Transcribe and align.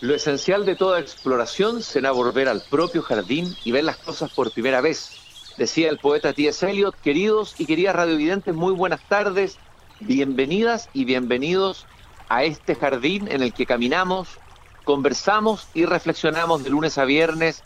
Lo 0.00 0.14
esencial 0.14 0.66
de 0.66 0.76
toda 0.76 1.00
exploración 1.00 1.80
será 1.80 2.12
volver 2.12 2.48
al 2.48 2.62
propio 2.64 3.02
jardín 3.02 3.56
y 3.64 3.72
ver 3.72 3.84
las 3.84 3.96
cosas 3.96 4.28
por 4.28 4.52
primera 4.52 4.82
vez, 4.82 5.14
decía 5.56 5.88
el 5.88 5.98
poeta 5.98 6.34
T.S. 6.34 6.68
Eliot. 6.68 7.00
Queridos 7.00 7.54
y 7.56 7.66
queridas 7.66 7.96
radiovidentes, 7.96 8.54
muy 8.54 8.74
buenas 8.74 9.00
tardes, 9.08 9.58
bienvenidas 9.98 10.90
y 10.92 11.06
bienvenidos 11.06 11.88
a 12.28 12.44
este 12.44 12.74
jardín 12.74 13.26
en 13.28 13.42
el 13.42 13.54
que 13.54 13.64
caminamos, 13.64 14.42
conversamos 14.84 15.70
y 15.72 15.86
reflexionamos 15.86 16.62
de 16.62 16.68
lunes 16.68 16.98
a 16.98 17.06
viernes 17.06 17.64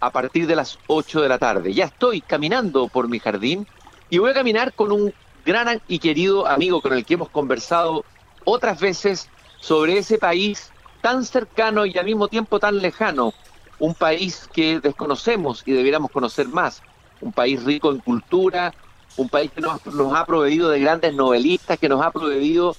a 0.00 0.12
partir 0.12 0.46
de 0.46 0.56
las 0.56 0.80
8 0.86 1.22
de 1.22 1.28
la 1.30 1.38
tarde. 1.38 1.72
Ya 1.72 1.86
estoy 1.86 2.20
caminando 2.20 2.90
por 2.90 3.08
mi 3.08 3.20
jardín 3.20 3.66
y 4.10 4.18
voy 4.18 4.32
a 4.32 4.34
caminar 4.34 4.74
con 4.74 4.92
un 4.92 5.14
gran 5.46 5.80
y 5.86 5.98
querido 5.98 6.46
amigo 6.46 6.82
con 6.82 6.92
el 6.92 7.06
que 7.06 7.14
hemos 7.14 7.30
conversado 7.30 8.04
otras 8.44 8.78
veces 8.80 9.30
sobre 9.60 9.96
ese 9.96 10.18
país 10.18 10.74
tan 11.00 11.24
cercano 11.24 11.86
y 11.86 11.96
al 11.96 12.04
mismo 12.04 12.28
tiempo 12.28 12.58
tan 12.58 12.78
lejano, 12.78 13.34
un 13.78 13.94
país 13.94 14.48
que 14.52 14.80
desconocemos 14.80 15.62
y 15.64 15.72
debiéramos 15.72 16.10
conocer 16.10 16.48
más, 16.48 16.82
un 17.20 17.32
país 17.32 17.64
rico 17.64 17.90
en 17.90 18.00
cultura, 18.00 18.74
un 19.16 19.28
país 19.28 19.50
que 19.52 19.60
nos, 19.60 19.80
ha 20.14 20.26
proveído 20.26 20.68
de 20.68 20.80
grandes 20.80 21.14
novelistas, 21.14 21.78
que 21.78 21.88
nos 21.88 22.02
ha 22.04 22.10
proveído 22.10 22.76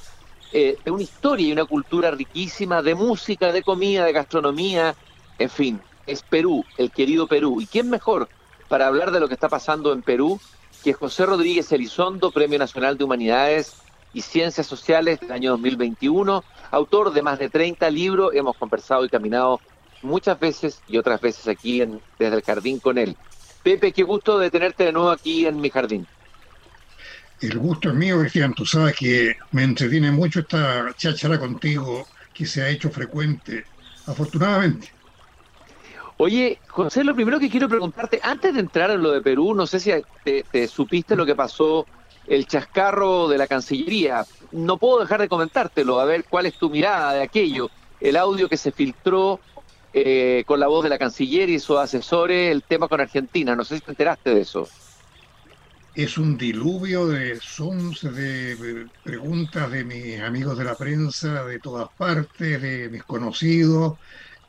eh, 0.52 0.79
de 0.84 0.91
una 0.91 1.03
historia 1.03 1.48
y 1.48 1.52
una 1.52 1.65
cultura 1.65 2.12
riquísima 2.12 2.81
de 2.81 2.95
música, 2.95 3.52
de 3.52 3.63
comida, 3.63 4.05
de 4.05 4.13
gastronomía, 4.13 4.95
en 5.38 5.49
fin, 5.49 5.81
es 6.05 6.23
Perú, 6.23 6.65
el 6.77 6.91
querido 6.91 7.27
Perú. 7.27 7.62
¿Y 7.62 7.67
quién 7.67 7.90
mejor 7.90 8.29
para 8.67 8.88
hablar 8.88 9.12
de 9.12 9.20
lo 9.20 9.27
que 9.27 9.34
está 9.34 9.49
pasando 9.49 9.91
en 9.91 10.03
Perú 10.03 10.40
que 10.84 10.93
José 10.93 11.26
Rodríguez 11.26 11.71
Elizondo, 11.71 12.31
Premio 12.31 12.57
Nacional 12.57 12.98
de 12.98 13.03
Humanidades 13.03 13.80
y 14.13 14.21
Ciencias 14.21 14.67
Sociales 14.67 15.20
del 15.20 15.31
año 15.31 15.51
2021, 15.51 16.43
autor 16.71 17.13
de 17.13 17.21
más 17.21 17.39
de 17.39 17.49
30 17.49 17.89
libros, 17.89 18.31
hemos 18.34 18.57
conversado 18.57 19.05
y 19.05 19.09
caminado 19.09 19.61
muchas 20.01 20.39
veces 20.39 20.81
y 20.87 20.97
otras 20.97 21.21
veces 21.21 21.48
aquí 21.48 21.81
en, 21.81 22.01
desde 22.20 22.35
el 22.35 22.41
jardín 22.41 22.79
con 22.79 22.98
él. 22.98 23.15
Pepe, 23.63 23.91
qué 23.91 24.03
gusto 24.03 24.40
de 24.40 24.49
tenerte 24.49 24.85
de 24.85 24.91
nuevo 24.91 25.12
aquí 25.12 25.45
en 25.45 25.62
mi 25.62 25.70
jardín. 25.70 26.07
El 27.40 27.57
gusto 27.57 27.90
es 27.90 27.95
mío, 27.95 28.20
Cristian. 28.20 28.53
Tú 28.53 28.65
sabes 28.65 28.95
que 28.95 29.35
me 29.51 29.63
entretiene 29.63 30.12
mucho 30.12 30.41
esta 30.41 30.93
cháchara 30.96 31.40
contigo 31.40 32.05
que 32.34 32.46
se 32.46 32.62
ha 32.62 32.70
hecho 32.70 32.90
frecuente, 32.90 33.65
afortunadamente. 34.05 34.91
Oye, 36.18 36.59
José, 36.68 37.03
lo 37.03 37.15
primero 37.15 37.40
que 37.40 37.49
quiero 37.49 37.68
preguntarte, 37.68 38.20
antes 38.21 38.53
de 38.53 38.59
entrar 38.59 38.91
en 38.91 39.01
lo 39.01 39.12
de 39.12 39.21
Perú, 39.21 39.55
no 39.55 39.65
sé 39.65 39.79
si 39.79 39.91
te, 40.23 40.68
supiste 40.68 41.15
lo 41.15 41.25
que 41.25 41.34
pasó 41.34 41.87
el 42.32 42.48
chascarro 42.48 43.27
de 43.27 43.37
la 43.37 43.48
Cancillería. 43.48 44.26
No 44.51 44.77
puedo 44.77 44.99
dejar 44.99 45.21
de 45.21 45.27
comentártelo, 45.27 45.99
a 45.99 46.05
ver 46.05 46.26
cuál 46.29 46.46
es 46.46 46.57
tu 46.57 46.70
mirada 46.70 47.13
de 47.13 47.24
aquello. 47.24 47.70
El 47.99 48.15
audio 48.15 48.48
que 48.48 48.57
se 48.57 48.71
filtró 48.71 49.40
eh, 49.93 50.43
con 50.48 50.59
la 50.59 50.68
voz 50.68 50.84
de 50.84 50.90
la 50.90 50.98
Canciller 50.98 51.49
y 51.49 51.59
sus 51.59 51.77
asesores, 51.77 52.52
el 52.52 52.63
tema 52.63 52.87
con 52.87 53.02
Argentina. 53.02 53.55
No 53.55 53.63
sé 53.63 53.76
si 53.76 53.82
te 53.82 53.91
enteraste 53.91 54.34
de 54.34 54.41
eso. 54.41 54.68
Es 55.93 56.18
un 56.18 56.37
diluvio 56.37 57.05
de 57.07 57.37
sons, 57.41 58.02
de 58.02 58.87
preguntas 59.04 59.70
de 59.70 59.84
mis 59.84 60.21
amigos 60.21 60.57
de 60.57 60.63
la 60.63 60.76
prensa, 60.76 61.43
de 61.43 61.59
todas 61.59 61.90
partes, 61.98 62.62
de 62.62 62.90
mis 62.90 63.04
conocidos 63.04 63.98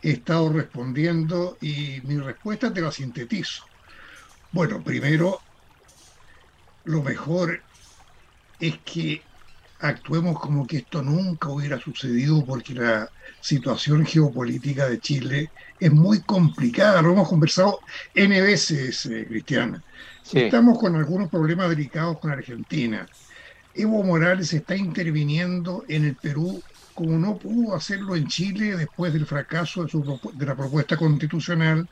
he 0.02 0.10
estado 0.10 0.52
respondiendo 0.52 1.56
y 1.60 2.00
mi 2.02 2.18
respuesta 2.18 2.72
te 2.72 2.80
la 2.80 2.90
sintetizo. 2.90 3.62
Bueno, 4.50 4.82
primero, 4.82 5.40
lo 6.84 7.02
mejor 7.02 7.62
es 8.62 8.78
que 8.84 9.20
actuemos 9.80 10.38
como 10.38 10.64
que 10.64 10.78
esto 10.78 11.02
nunca 11.02 11.48
hubiera 11.48 11.80
sucedido 11.80 12.46
porque 12.46 12.74
la 12.74 13.10
situación 13.40 14.06
geopolítica 14.06 14.88
de 14.88 15.00
Chile 15.00 15.50
es 15.80 15.92
muy 15.92 16.20
complicada. 16.22 17.02
Lo 17.02 17.10
hemos 17.10 17.28
conversado 17.28 17.80
N 18.14 18.40
veces, 18.40 19.04
eh, 19.06 19.26
Cristiana. 19.28 19.82
Estamos 20.32 20.78
con 20.78 20.94
algunos 20.94 21.28
problemas 21.28 21.70
delicados 21.70 22.20
con 22.20 22.30
Argentina. 22.30 23.04
Evo 23.74 24.04
Morales 24.04 24.52
está 24.52 24.76
interviniendo 24.76 25.84
en 25.88 26.04
el 26.04 26.14
Perú 26.14 26.62
como 26.94 27.18
no 27.18 27.36
pudo 27.36 27.74
hacerlo 27.74 28.14
en 28.14 28.28
Chile 28.28 28.76
después 28.76 29.12
del 29.12 29.26
fracaso 29.26 29.82
de, 29.82 29.90
su, 29.90 30.20
de 30.34 30.46
la 30.46 30.54
propuesta 30.54 30.96
constitucional, 30.96 31.88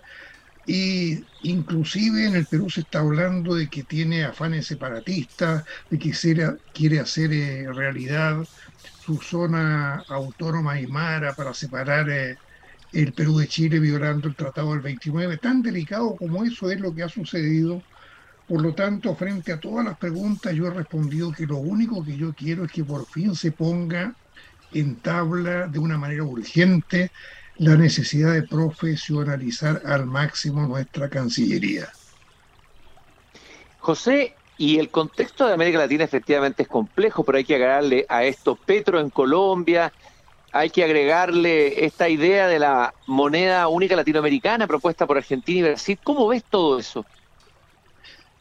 y 0.64 1.26
inclusive 1.40 2.26
en 2.26 2.34
el 2.36 2.46
Perú 2.46 2.68
se 2.70 2.82
está 2.82 3.00
hablando 3.00 3.54
de 3.54 3.68
que 3.68 3.84
tiene 3.84 4.24
afanes 4.24 4.66
separatistas, 4.66 5.64
de 5.88 5.98
que 5.98 6.12
quiere 6.72 7.00
hacer 7.00 7.32
eh, 7.32 7.66
realidad 7.72 8.46
su 8.98 9.18
zona 9.20 10.04
autónoma 10.08 10.72
aymara 10.72 11.34
para 11.34 11.54
separar 11.54 12.10
eh, 12.10 12.38
el 12.92 13.14
Perú 13.14 13.38
de 13.38 13.48
Chile 13.48 13.80
violando 13.80 14.28
el 14.28 14.36
Tratado 14.36 14.72
del 14.72 14.80
29. 14.82 15.38
Tan 15.38 15.62
delicado 15.62 16.16
como 16.16 16.44
eso 16.44 16.70
es 16.70 16.80
lo 16.80 16.94
que 16.94 17.02
ha 17.04 17.08
sucedido. 17.08 17.86
Por 18.46 18.62
lo 18.62 18.74
tanto, 18.74 19.14
frente 19.16 19.52
a 19.52 19.60
todas 19.60 19.84
las 19.84 19.96
preguntas, 19.98 20.54
yo 20.54 20.66
he 20.66 20.70
respondido 20.74 21.32
que 21.32 21.46
lo 21.46 21.58
único 21.58 22.04
que 22.04 22.16
yo 22.16 22.34
quiero 22.34 22.64
es 22.64 22.72
que 22.72 22.84
por 22.84 23.06
fin 23.08 23.34
se 23.34 23.52
ponga 23.52 24.14
entabla 24.70 25.68
de 25.68 25.78
una 25.78 25.98
manera 25.98 26.24
urgente 26.24 27.10
la 27.60 27.76
necesidad 27.76 28.32
de 28.32 28.42
profesionalizar 28.42 29.82
al 29.84 30.06
máximo 30.06 30.66
nuestra 30.66 31.10
Cancillería. 31.10 31.88
José, 33.78 34.34
y 34.56 34.78
el 34.78 34.88
contexto 34.88 35.46
de 35.46 35.52
América 35.52 35.76
Latina 35.76 36.04
efectivamente 36.04 36.62
es 36.62 36.68
complejo, 36.68 37.22
pero 37.22 37.36
hay 37.36 37.44
que 37.44 37.56
agregarle 37.56 38.06
a 38.08 38.24
esto 38.24 38.56
Petro 38.56 38.98
en 38.98 39.10
Colombia, 39.10 39.92
hay 40.52 40.70
que 40.70 40.84
agregarle 40.84 41.84
esta 41.84 42.08
idea 42.08 42.46
de 42.46 42.58
la 42.58 42.94
moneda 43.06 43.68
única 43.68 43.94
latinoamericana 43.94 44.66
propuesta 44.66 45.06
por 45.06 45.18
Argentina 45.18 45.58
y 45.58 45.62
Brasil. 45.70 45.98
¿Cómo 46.02 46.28
ves 46.28 46.44
todo 46.48 46.78
eso? 46.78 47.04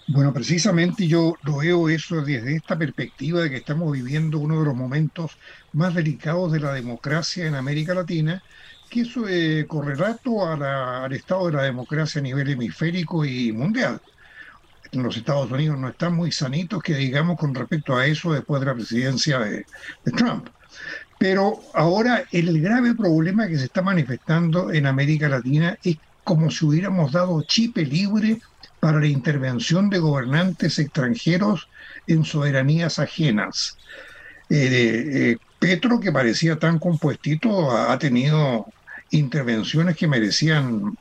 Bueno, 0.08 0.34
precisamente 0.34 1.08
yo 1.08 1.36
lo 1.44 1.58
veo 1.58 1.90
eso 1.90 2.22
desde 2.22 2.56
esta 2.56 2.78
perspectiva 2.78 3.42
de 3.42 3.50
que 3.50 3.58
estamos 3.58 3.92
viviendo 3.92 4.40
uno 4.40 4.60
de 4.60 4.66
los 4.66 4.76
momentos 4.76 5.38
más 5.74 5.94
delicados 5.94 6.54
de 6.54 6.62
la 6.62 6.74
democracia 6.74 7.46
en 7.46 7.56
América 7.56 7.94
Latina, 7.94 8.42
que 8.90 9.02
eso 9.02 9.28
es 9.28 9.66
correlato 9.66 10.46
al 10.46 11.14
estado 11.14 11.48
de 11.48 11.54
la 11.54 11.64
democracia 11.64 12.20
a 12.20 12.24
nivel 12.24 12.50
hemisférico 12.50 13.24
y 13.26 13.52
mundial. 13.52 14.02
Los 14.92 15.18
Estados 15.18 15.52
Unidos 15.52 15.78
no 15.78 15.90
están 15.90 16.16
muy 16.16 16.32
sanitos, 16.32 16.82
que 16.82 16.96
digamos, 16.96 17.38
con 17.38 17.54
respecto 17.54 17.96
a 17.96 18.06
eso 18.06 18.34
después 18.34 18.60
de 18.60 18.66
la 18.66 18.74
presidencia 18.74 19.40
de, 19.40 19.66
de 20.04 20.12
Trump. 20.12 20.48
Pero 21.20 21.60
ahora 21.74 22.24
el 22.32 22.60
grave 22.62 22.96
problema 22.96 23.48
que 23.48 23.58
se 23.58 23.66
está 23.66 23.82
manifestando 23.82 24.72
en 24.72 24.88
América 24.88 25.30
Latina 25.30 25.78
es 25.84 25.98
como 26.24 26.50
si 26.50 26.66
hubiéramos 26.66 27.12
dado 27.12 27.42
chip 27.44 27.78
libre 27.78 28.42
para 28.80 29.00
la 29.00 29.08
intervención 29.08 29.90
de 29.90 30.00
gobernantes 30.00 30.80
extranjeros 30.80 31.68
en 32.08 32.24
soberanías 32.24 33.00
ajenas. 33.00 33.78
Eh, 34.50 35.06
eh, 35.12 35.38
Petro, 35.60 36.00
que 36.00 36.12
parecía 36.12 36.58
tan 36.58 36.80
compuestito, 36.80 37.72
ha, 37.72 37.98
tenido 38.00 38.68
intervenciones 39.12 39.96
que 39.96 40.08
merecían 40.08 40.98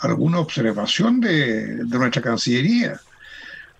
alguna 0.00 0.38
observación 0.38 1.20
de, 1.20 1.84
nuestra 1.84 2.22
Cancillería. 2.22 3.00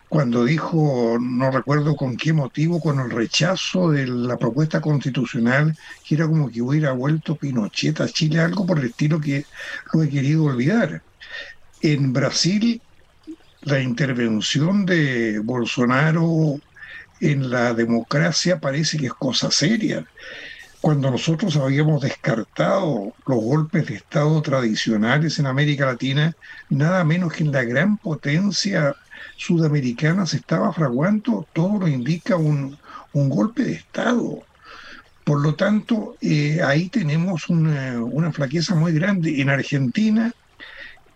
Cuando 0.08 0.44
dijo, 0.44 1.16
no 1.18 1.50
recuerdo 1.50 1.96
con 1.96 2.16
qué 2.16 2.34
motivo, 2.34 2.80
con 2.80 3.00
el 3.00 3.10
rechazo 3.10 3.90
de 3.90 4.06
la 4.06 4.36
propuesta 4.36 4.80
constitucional, 4.80 5.76
que 6.06 6.16
era 6.16 6.26
como 6.26 6.50
que 6.50 6.60
hubiera 6.60 6.92
vuelto 6.92 7.36
Pinochet 7.36 8.00
a 8.00 8.08
Chile, 8.08 8.40
algo 8.40 8.66
por 8.66 8.78
el 8.78 8.86
estilo 8.86 9.18
que 9.20 9.46
lo 9.92 10.02
he 10.02 10.10
querido 10.10 10.44
olvidar. 10.44 11.02
En 11.80 12.12
Brasil 12.12 12.80
la 13.62 13.80
intervención 13.80 14.84
de 14.84 15.38
Bolsonaro 15.38 16.58
en 17.20 17.50
la 17.50 17.72
democracia 17.74 18.58
parece 18.58 18.98
que 18.98 19.06
es 19.06 19.14
cosa 19.14 19.50
seria. 19.50 20.04
Cuando 20.82 21.12
nosotros 21.12 21.56
habíamos 21.56 22.02
descartado 22.02 23.14
los 23.24 23.40
golpes 23.40 23.86
de 23.86 23.94
Estado 23.94 24.42
tradicionales 24.42 25.38
en 25.38 25.46
América 25.46 25.86
Latina, 25.86 26.34
nada 26.70 27.04
menos 27.04 27.32
que 27.32 27.44
en 27.44 27.52
la 27.52 27.62
gran 27.62 27.98
potencia 27.98 28.96
sudamericana 29.36 30.26
se 30.26 30.38
estaba 30.38 30.72
fraguando, 30.72 31.46
todo 31.52 31.78
lo 31.78 31.86
indica 31.86 32.34
un, 32.34 32.76
golpe 33.12 33.62
de 33.62 33.74
Estado. 33.74 34.42
Por 35.22 35.40
lo 35.40 35.54
tanto, 35.54 36.16
eh, 36.20 36.60
ahí 36.64 36.88
tenemos 36.88 37.48
una, 37.48 38.02
una, 38.02 38.32
flaqueza 38.32 38.74
muy 38.74 38.92
grande. 38.92 39.40
En 39.40 39.50
Argentina 39.50 40.34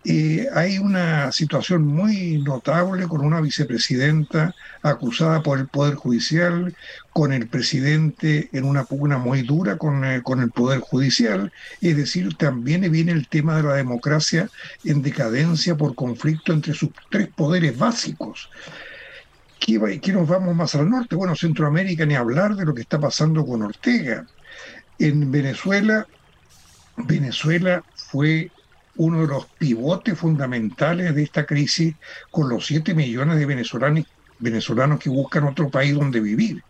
eh, 0.09 0.47
hay 0.53 0.77
una 0.77 1.33
situación 1.33 1.85
muy 1.85 2.37
notable 2.37 3.09
con 3.09 3.19
una 3.25 3.41
vicepresidenta 3.41 4.55
acusada 4.81 5.43
por 5.43 5.59
el 5.59 5.67
Poder 5.67 5.95
Judicial, 5.95 6.73
con 7.11 7.33
el 7.33 7.49
presidente 7.49 8.47
en 8.53 8.63
una 8.63 8.85
pugna 8.85 9.17
muy 9.17 9.41
dura 9.41 9.77
con, 9.77 10.05
eh, 10.05 10.21
con, 10.23 10.41
el 10.41 10.49
Poder 10.51 10.79
Judicial, 10.79 11.51
es 11.81 11.97
decir, 11.97 12.37
también 12.37 12.89
viene 12.89 13.11
el 13.11 13.27
tema 13.27 13.57
de 13.57 13.63
la 13.63 13.73
democracia 13.73 14.49
en 14.85 15.01
decadencia 15.01 15.75
por 15.75 15.93
conflicto 15.93 16.53
entre 16.53 16.73
sus 16.73 16.91
tres 17.11 17.27
poderes 17.27 17.77
básicos. 17.77 18.49
¿Qué, 19.59 19.99
qué 20.01 20.13
nos 20.13 20.25
vamos 20.25 20.55
más 20.55 20.73
al 20.75 20.89
norte? 20.89 21.17
Bueno, 21.17 21.35
Centroamérica, 21.35 22.05
ni 22.05 22.15
hablar 22.15 22.55
de 22.55 22.63
lo 22.63 22.73
que 22.73 22.81
está 22.81 22.97
pasando 22.97 23.45
con 23.45 23.61
Ortega. 23.61 24.25
En 24.99 25.29
Venezuela 25.31 26.07
Venezuela 26.97 27.83
fue 27.95 28.51
uno 28.97 29.21
de 29.21 29.27
los 29.27 29.45
pivotes 29.45 30.17
fundamentales 30.17 31.15
de 31.15 31.23
esta 31.23 31.45
crisis 31.45 31.95
con 32.31 32.49
los 32.49 32.65
7 32.65 32.93
millones 32.93 33.37
de 33.37 33.45
venezolanos, 33.45 34.05
venezolanos 34.39 34.99
que 34.99 35.09
buscan 35.09 35.45
otro 35.45 35.69
país 35.69 35.93
donde 35.93 36.19
vivir. 36.19 36.63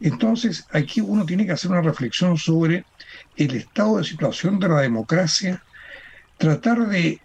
Entonces, 0.00 0.66
aquí 0.70 1.00
uno 1.00 1.24
tiene 1.26 1.46
que 1.46 1.52
hacer 1.52 1.70
una 1.70 1.82
reflexión 1.82 2.36
sobre 2.36 2.84
el 3.36 3.54
estado 3.54 3.98
de 3.98 4.04
situación 4.04 4.58
de 4.58 4.68
la 4.68 4.80
democracia, 4.80 5.62
tratar 6.38 6.88
de 6.88 7.20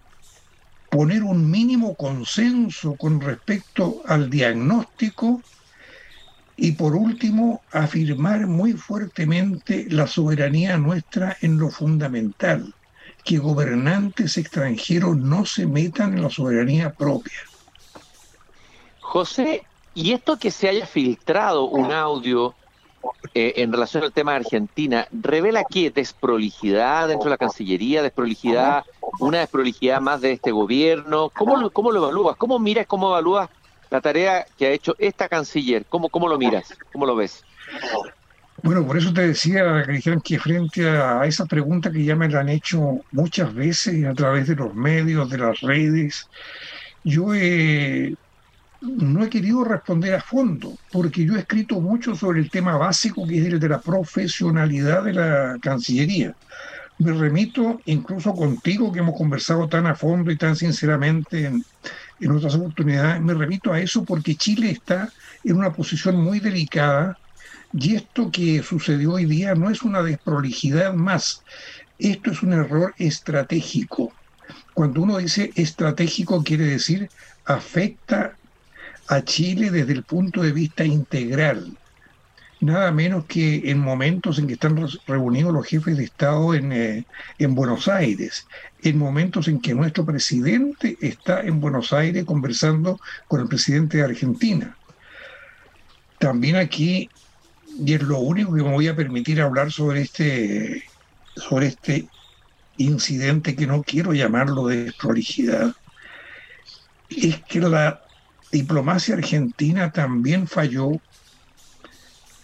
poner 0.90 1.24
un 1.24 1.50
mínimo 1.50 1.96
consenso 1.96 2.96
con 2.96 3.20
respecto 3.22 4.02
al 4.06 4.30
diagnóstico 4.30 5.42
y 6.56 6.72
por 6.72 6.96
último 6.96 7.62
afirmar 7.72 8.48
muy 8.48 8.74
fuertemente 8.74 9.86
la 9.90 10.08
soberanía 10.08 10.78
nuestra 10.78 11.38
en 11.42 11.60
lo 11.60 11.70
fundamental, 11.70 12.74
que 13.28 13.40
gobernantes 13.40 14.38
extranjeros 14.38 15.18
no 15.18 15.46
se 15.46 15.68
metan 15.68 16.14
en 16.14 16.24
la 16.24 16.30
soberanía 16.30 16.94
propia. 16.94 17.38
José, 19.02 19.66
¿y 19.94 20.14
esto 20.14 20.40
que 20.40 20.50
se 20.50 20.70
haya 20.70 20.86
filtrado 20.86 21.66
un 21.66 21.92
audio 21.92 22.56
eh, 23.34 23.54
en 23.58 23.74
relación 23.74 24.04
al 24.04 24.14
tema 24.14 24.32
de 24.32 24.38
Argentina, 24.38 25.08
¿revela 25.12 25.66
qué? 25.66 25.92
¿Desprolijidad 25.92 27.10
dentro 27.10 27.26
de 27.26 27.32
la 27.32 27.38
Cancillería? 27.38 28.02
¿Desprolijidad? 28.02 28.86
¿Una 29.20 29.40
desprolijidad 29.40 30.00
más 30.00 30.22
de 30.22 30.32
este 30.32 30.52
gobierno? 30.52 31.30
¿Cómo 31.36 31.58
lo, 31.58 31.70
cómo 31.70 31.92
lo 31.92 32.04
evalúas? 32.04 32.38
¿Cómo 32.38 32.60
miras, 32.60 32.88
cómo 32.88 33.10
evalúas 33.10 33.50
la 33.90 34.00
tarea 34.00 34.46
que 34.58 34.68
ha 34.68 34.72
hecho 34.72 34.96
esta 35.00 35.28
canciller? 35.28 35.86
¿Cómo, 35.86 36.08
cómo 36.08 36.30
lo 36.30 36.38
miras? 36.38 36.74
¿Cómo 36.94 37.06
lo 37.06 37.16
ves? 37.18 37.44
Bueno, 38.64 38.86
por 38.86 38.98
eso 38.98 39.14
te 39.14 39.28
decía, 39.28 39.84
Cristian, 39.86 40.20
que 40.22 40.40
frente 40.40 40.90
a 40.90 41.26
esa 41.26 41.46
pregunta 41.46 41.92
que 41.92 42.04
ya 42.04 42.16
me 42.16 42.28
la 42.28 42.40
han 42.42 42.50
hecho 42.50 43.06
muchas 43.12 43.54
veces 43.54 44.04
a 44.06 44.14
través 44.14 44.48
de 44.48 44.56
los 44.56 44.74
medios, 44.74 45.30
de 45.30 45.38
las 45.38 45.60
redes, 45.62 46.28
yo 47.04 47.28
no 48.82 49.24
he 49.24 49.30
querido 49.30 49.64
responder 49.64 50.16
a 50.16 50.22
fondo, 50.22 50.76
porque 50.92 51.24
yo 51.26 51.36
he 51.36 51.40
escrito 51.40 51.80
mucho 51.82 52.16
sobre 52.16 52.40
el 52.40 52.50
tema 52.50 52.78
básico 52.78 53.26
que 53.28 53.40
es 53.40 53.46
el 53.46 53.60
de 53.60 53.70
la 53.70 53.80
profesionalidad 53.82 55.04
de 55.04 55.14
la 55.14 55.58
Cancillería. 55.62 56.36
Me 57.00 57.14
remito 57.14 57.80
incluso 57.86 58.34
contigo, 58.34 58.92
que 58.92 59.00
hemos 59.00 59.16
conversado 59.18 59.68
tan 59.70 59.86
a 59.86 59.96
fondo 59.96 60.32
y 60.32 60.38
tan 60.38 60.56
sinceramente 60.56 61.46
en, 61.46 61.64
en 62.20 62.32
otras 62.32 62.56
oportunidades, 62.56 63.22
me 63.22 63.36
remito 63.36 63.72
a 63.72 63.80
eso 63.80 64.04
porque 64.04 64.36
Chile 64.36 64.72
está 64.72 65.14
en 65.44 65.58
una 65.58 65.72
posición 65.72 66.18
muy 66.18 66.40
delicada 66.40 67.18
y 67.80 67.96
esto 67.96 68.32
que 68.32 68.64
sucedió 68.64 69.14
hoy 69.14 69.26
día 69.26 69.54
no 69.54 69.70
es 69.70 69.84
una 69.84 70.02
desprolijidad 70.02 70.94
más, 70.94 71.44
esto 72.00 72.32
es 72.32 72.42
un 72.42 72.54
error 72.54 72.96
estratégico. 72.98 74.12
Cuando 74.74 75.02
uno 75.02 75.18
dice 75.18 75.52
estratégico 75.56 76.44
quiere 76.44 76.66
decir 76.66 77.10
afecta 77.46 78.36
a 79.08 79.22
Chile 79.22 79.70
desde 79.70 79.94
el 79.94 80.04
punto 80.04 80.42
de 80.42 80.52
vista 80.52 80.86
integral. 80.86 81.78
Nada 82.60 82.92
menos 82.92 83.26
que 83.26 83.70
en 83.70 83.78
momentos 83.78 84.40
en 84.40 84.48
que 84.48 84.54
están 84.54 84.84
reunidos 85.06 85.54
los 85.54 85.68
jefes 85.68 85.98
de 85.98 86.06
Estado 86.06 86.56
en, 86.56 86.72
eh, 86.72 87.06
en 87.38 87.54
Buenos 87.54 87.88
Aires, 87.88 88.48
en 88.82 88.98
momentos 88.98 89.48
en 89.48 89.62
que 89.62 89.76
nuestro 89.76 90.04
presidente 90.04 90.98
está 91.00 91.42
en 91.42 91.62
Buenos 91.62 91.94
Aires 91.94 92.26
conversando 92.26 93.00
con 93.28 93.42
el 93.42 93.48
presidente 93.48 93.98
de 93.98 94.04
Argentina. 94.04 94.76
También 96.18 96.56
aquí 96.56 97.10
y 97.80 97.94
es 97.94 98.02
lo 98.02 98.20
único 98.20 98.54
que 98.54 98.64
me 98.64 98.72
voy 98.72 98.88
a 98.88 98.96
permitir 98.96 99.42
hablar 99.42 99.72
sobre 99.72 100.02
este, 100.02 100.84
sobre 101.36 101.68
este 101.68 102.08
incidente 102.78 103.56
que 103.56 103.68
no 103.68 103.84
quiero 103.84 104.14
llamarlo 104.14 104.68
de 104.68 104.94
prolijidad, 105.00 105.74
es 107.10 107.42
que 107.44 107.60
la 107.60 108.02
diplomacia 108.52 109.16
argentina 109.16 109.92
también 109.92 110.48
falló 110.48 110.92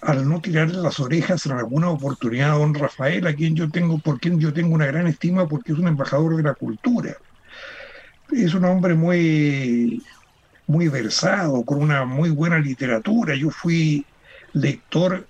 al 0.02 0.28
no 0.28 0.42
tirarle 0.42 0.82
las 0.82 1.00
orejas 1.00 1.46
en 1.46 1.54
alguna 1.54 1.90
oportunidad 1.90 2.52
a 2.52 2.58
don 2.58 2.74
Rafael, 2.74 3.26
a 3.26 3.34
quien 3.34 3.56
yo 3.56 3.70
tengo, 3.70 4.00
por 4.00 4.20
quien 4.20 4.40
yo 4.40 4.52
tengo 4.52 4.76
una 4.76 4.86
gran 4.86 5.08
estima 5.08 5.48
porque 5.48 5.72
es 5.72 5.80
un 5.80 5.88
embajador 5.88 6.36
de 6.36 6.44
la 6.44 6.54
cultura. 6.56 7.16
Es 8.32 8.54
un 8.54 8.66
hombre 8.66 8.96
muy, 8.96 10.04
muy 10.68 10.90
versado, 10.90 11.64
con 11.64 11.82
una 11.82 12.04
muy 12.04 12.32
buena 12.32 12.60
literatura. 12.60 13.36
Yo 13.36 13.50
fui 13.50 14.06
lector 14.54 15.28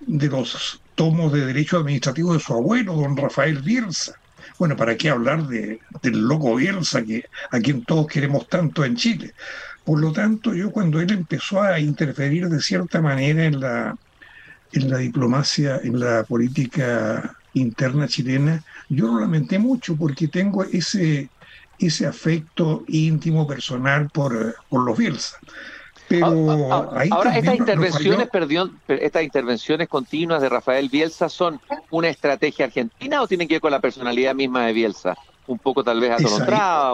de 0.00 0.28
los 0.28 0.80
tomos 0.94 1.32
de 1.32 1.46
derecho 1.46 1.78
administrativo 1.78 2.34
de 2.34 2.40
su 2.40 2.52
abuelo, 2.52 2.94
don 2.94 3.16
Rafael 3.16 3.58
Bielsa. 3.62 4.14
Bueno, 4.58 4.76
¿para 4.76 4.96
qué 4.96 5.10
hablar 5.10 5.46
de, 5.46 5.80
del 6.02 6.20
loco 6.20 6.56
Bielsa, 6.56 7.02
que, 7.02 7.24
a 7.50 7.58
quien 7.58 7.84
todos 7.84 8.06
queremos 8.06 8.48
tanto 8.48 8.84
en 8.84 8.96
Chile? 8.96 9.34
Por 9.84 10.00
lo 10.00 10.12
tanto, 10.12 10.54
yo 10.54 10.70
cuando 10.70 11.00
él 11.00 11.10
empezó 11.12 11.62
a 11.62 11.80
interferir 11.80 12.48
de 12.48 12.60
cierta 12.60 13.00
manera 13.00 13.44
en 13.44 13.60
la, 13.60 13.96
en 14.72 14.90
la 14.90 14.98
diplomacia, 14.98 15.80
en 15.82 15.98
la 15.98 16.24
política 16.24 17.36
interna 17.54 18.08
chilena, 18.08 18.62
yo 18.88 19.06
lo 19.08 19.20
lamenté 19.20 19.58
mucho 19.58 19.96
porque 19.96 20.28
tengo 20.28 20.64
ese, 20.64 21.30
ese 21.78 22.06
afecto 22.06 22.84
íntimo, 22.88 23.46
personal 23.46 24.08
por, 24.10 24.54
por 24.68 24.84
los 24.84 24.96
Bielsa. 24.96 25.38
Pero 26.12 26.26
ah, 26.70 26.90
ah, 26.92 27.04
ahora 27.10 27.38
estas 27.38 27.56
intervenciones, 27.56 28.28
perdón, 28.28 28.78
estas 28.86 29.22
intervenciones 29.22 29.88
continuas 29.88 30.42
de 30.42 30.50
Rafael 30.50 30.90
Bielsa 30.90 31.30
son 31.30 31.58
una 31.90 32.10
estrategia 32.10 32.66
argentina 32.66 33.22
o 33.22 33.26
tienen 33.26 33.48
que 33.48 33.54
ver 33.54 33.62
con 33.62 33.70
la 33.70 33.80
personalidad 33.80 34.34
misma 34.34 34.66
de 34.66 34.74
Bielsa, 34.74 35.16
un 35.46 35.58
poco 35.58 35.82
tal 35.82 36.00
vez 36.00 36.10
atolondrada 36.10 36.92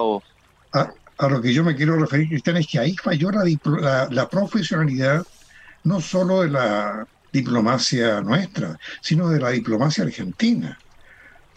A, 0.72 0.92
a, 1.18 1.28
lo 1.28 1.42
que 1.42 1.52
yo 1.52 1.64
me 1.64 1.74
quiero 1.74 1.96
referir, 1.96 2.28
Cristian, 2.28 2.58
es 2.58 2.68
que 2.68 2.78
ahí 2.78 2.96
falló 2.96 3.32
la, 3.32 4.08
la 4.08 4.28
profesionalidad 4.28 5.26
no 5.82 6.00
solo 6.00 6.42
de 6.42 6.50
la 6.50 7.04
diplomacia 7.32 8.20
nuestra, 8.20 8.78
sino 9.00 9.30
de 9.30 9.40
la 9.40 9.50
diplomacia 9.50 10.04
argentina 10.04 10.78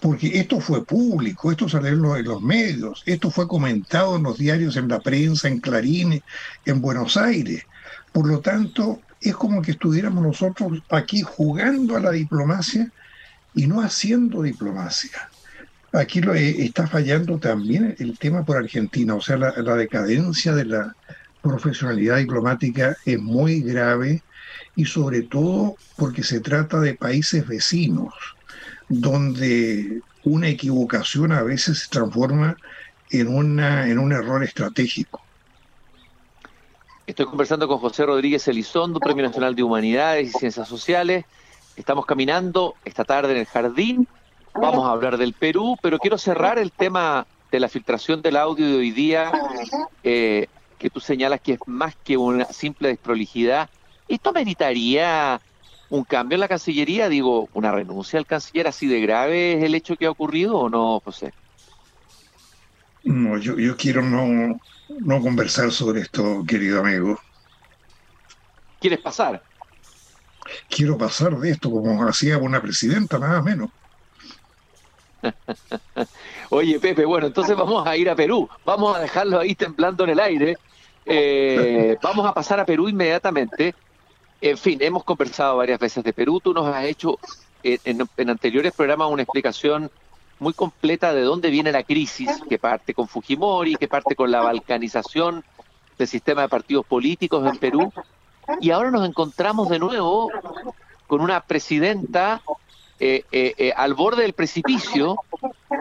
porque 0.02 0.40
esto 0.40 0.60
fue 0.60 0.84
público, 0.84 1.52
esto 1.52 1.70
salió 1.70 2.16
en 2.16 2.26
los, 2.26 2.42
medios, 2.42 3.04
esto 3.06 3.30
fue 3.30 3.48
comentado 3.48 4.16
en 4.16 4.24
los 4.24 4.38
diarios, 4.38 4.76
en 4.76 4.88
la 4.88 5.00
prensa, 5.00 5.48
en 5.48 5.60
Clarín, 5.60 6.24
en 6.66 6.82
Buenos 6.82 7.18
Aires. 7.18 7.64
Por 8.12 8.28
lo 8.28 8.40
tanto, 8.40 9.00
es 9.22 9.36
como 9.36 9.62
que 9.62 9.72
estuviéramos 9.72 10.24
nosotros 10.24 10.82
aquí 10.90 11.22
jugando 11.22 11.96
a 11.96 12.00
la 12.00 12.12
diplomacia 12.12 12.92
y 13.54 13.68
no 13.68 13.82
haciendo 13.82 14.42
diplomacia. 14.42 15.30
Aquí 15.94 16.20
lo, 16.20 16.34
eh, 16.34 16.64
está 16.64 16.88
fallando 16.88 17.38
también 17.38 17.96
el 18.00 18.18
tema 18.18 18.44
por 18.44 18.58
Argentina, 18.58 19.14
o 19.14 19.22
sea, 19.22 19.38
la, 19.38 19.54
la 19.58 19.76
decadencia 19.76 20.56
de 20.56 20.66
la 20.66 20.96
profesionalidad 21.44 22.18
diplomática 22.18 22.98
es 23.06 23.20
muy 23.20 23.62
grave 23.62 24.24
y 24.76 24.86
sobre 24.86 25.22
todo 25.22 25.76
porque 25.96 26.24
se 26.24 26.40
trata 26.40 26.80
de 26.80 26.96
países 26.96 27.48
vecinos 27.48 28.14
donde 28.92 30.02
una 30.26 30.50
equivocación 30.50 31.32
a 31.32 31.44
veces 31.44 31.80
se 31.80 31.90
transforma 31.90 32.58
en, 33.10 33.28
una, 33.30 33.88
en 33.88 33.98
un 33.98 34.12
error 34.12 34.44
estratégico. 34.44 35.22
Estoy 37.08 37.26
conversando 37.26 37.68
con 37.68 37.80
José 37.80 38.06
Rodríguez 38.06 38.48
Elizondo, 38.48 39.00
Premio 39.00 39.24
Nacional 39.24 39.56
de 39.56 39.64
Humanidades 39.64 40.30
y 40.30 40.38
Ciencias 40.38 40.68
Sociales. 40.68 41.26
Estamos 41.78 42.06
caminando 42.06 42.76
esta 42.84 43.06
tarde 43.06 43.32
en 43.32 43.40
el 43.40 43.46
jardín. 43.46 44.08
Vamos 44.54 44.86
a 44.86 44.92
hablar 44.92 45.18
del 45.18 45.34
Perú, 45.34 45.78
pero 45.82 45.98
quiero 45.98 46.18
cerrar 46.18 46.60
el 46.60 46.72
tema 46.72 47.26
de 47.50 47.60
la 47.62 47.70
filtración 47.70 48.22
del 48.22 48.36
audio 48.36 48.68
de 48.68 48.76
hoy 48.76 48.92
día, 48.92 49.32
eh, 50.04 50.48
que 50.78 50.90
tú 50.90 51.00
señalas 51.00 51.40
que 51.40 51.54
es 51.54 51.60
más 51.66 51.96
que 52.04 52.18
una 52.18 52.46
simple 52.46 52.90
desprolijidad. 52.90 53.70
¿Esto 54.10 54.34
meritaría 54.34 55.40
un 55.92 56.06
cambio 56.06 56.38
en 56.38 56.40
la 56.40 56.48
Cancillería, 56.48 57.10
digo, 57.10 57.50
una 57.54 57.72
renuncia 57.72 58.18
al 58.18 58.26
canciller, 58.26 58.66
así 58.66 58.88
de 58.88 59.02
grave 59.02 59.54
es 59.54 59.64
el 59.64 59.76
hecho 59.76 59.98
que 59.98 60.06
ha 60.06 60.12
ocurrido 60.12 60.58
o 60.58 60.70
no, 60.70 61.02
José? 61.02 61.34
No, 63.04 63.38
yo, 63.38 63.58
yo 63.58 63.76
quiero 63.76 64.02
no, 64.02 64.58
no 65.02 65.22
conversar 65.22 65.70
sobre 65.70 66.02
esto, 66.02 66.46
querido 66.48 66.80
amigo. 66.80 67.20
¿Quieres 68.80 69.00
pasar? 69.00 69.44
Quiero 70.70 70.98
pasar 70.98 71.38
de 71.38 71.52
esto 71.52 71.70
como 71.70 72.02
hacía 72.08 72.38
una 72.38 72.62
presidenta, 72.62 73.20
nada 73.20 73.42
menos. 73.42 73.70
Oye, 76.52 76.80
Pepe, 76.80 77.04
bueno, 77.04 77.28
entonces 77.28 77.56
vamos 77.58 77.86
a 77.86 77.98
ir 77.98 78.10
a 78.10 78.16
Perú. 78.16 78.48
Vamos 78.66 78.96
a 78.96 79.02
dejarlo 79.02 79.40
ahí 79.40 79.56
temblando 79.56 80.06
en 80.06 80.10
el 80.12 80.20
aire. 80.22 80.58
Eh, 81.06 81.98
vamos 82.02 82.26
a 82.26 82.34
pasar 82.34 82.62
a 82.62 82.66
Perú 82.66 82.88
inmediatamente. 82.88 83.76
En 84.42 84.58
fin, 84.58 84.80
hemos 84.82 85.04
conversado 85.04 85.58
varias 85.58 85.80
veces 85.80 86.04
de 86.04 86.14
Perú. 86.14 86.40
Tú 86.40 86.54
nos 86.54 86.68
has 86.68 86.86
hecho 86.86 87.20
eh, 87.64 87.78
en, 87.86 88.30
anteriores 88.30 88.74
programas 88.74 89.12
una 89.12 89.24
explicación 89.24 89.92
muy 90.40 90.54
completa 90.54 91.14
de 91.14 91.22
dónde 91.22 91.52
viene 91.52 91.72
la 91.72 91.84
crisis, 91.84 92.30
que 92.50 92.58
parte 92.58 92.94
con 92.96 93.08
Fujimori, 93.08 93.76
que 93.76 93.88
parte 93.88 94.16
con 94.16 94.32
la 94.32 94.42
balcanización 94.42 95.44
del 95.98 96.08
sistema 96.08 96.42
de 96.42 96.50
partidos 96.50 96.86
políticos 96.86 97.48
en 97.48 97.58
Perú. 97.60 97.94
Y 98.60 98.72
ahora 98.72 98.90
nos 98.90 99.08
encontramos 99.08 99.70
de 99.70 99.78
nuevo 99.78 100.32
con 101.06 101.22
una 101.22 101.42
presidenta 101.42 102.42
eh, 103.00 103.24
eh, 103.32 103.74
al 103.76 103.94
borde 103.94 104.24
del 104.24 104.34
precipicio 104.34 105.18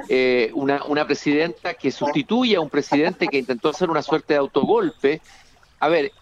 eh, 0.09 0.51
una, 0.55 1.07
presidenta 1.07 1.75
que 1.75 1.91
sustituye 1.91 2.57
a 2.57 2.61
un 2.61 2.71
presidente 2.71 3.29
que 3.29 3.39
intentó 3.39 3.69
hacer 3.69 3.91
una 3.91 4.03
suerte 4.03 4.35
de 4.35 4.41
autogolpe. 4.41 5.21
A 5.79 5.89
ver, 5.89 6.13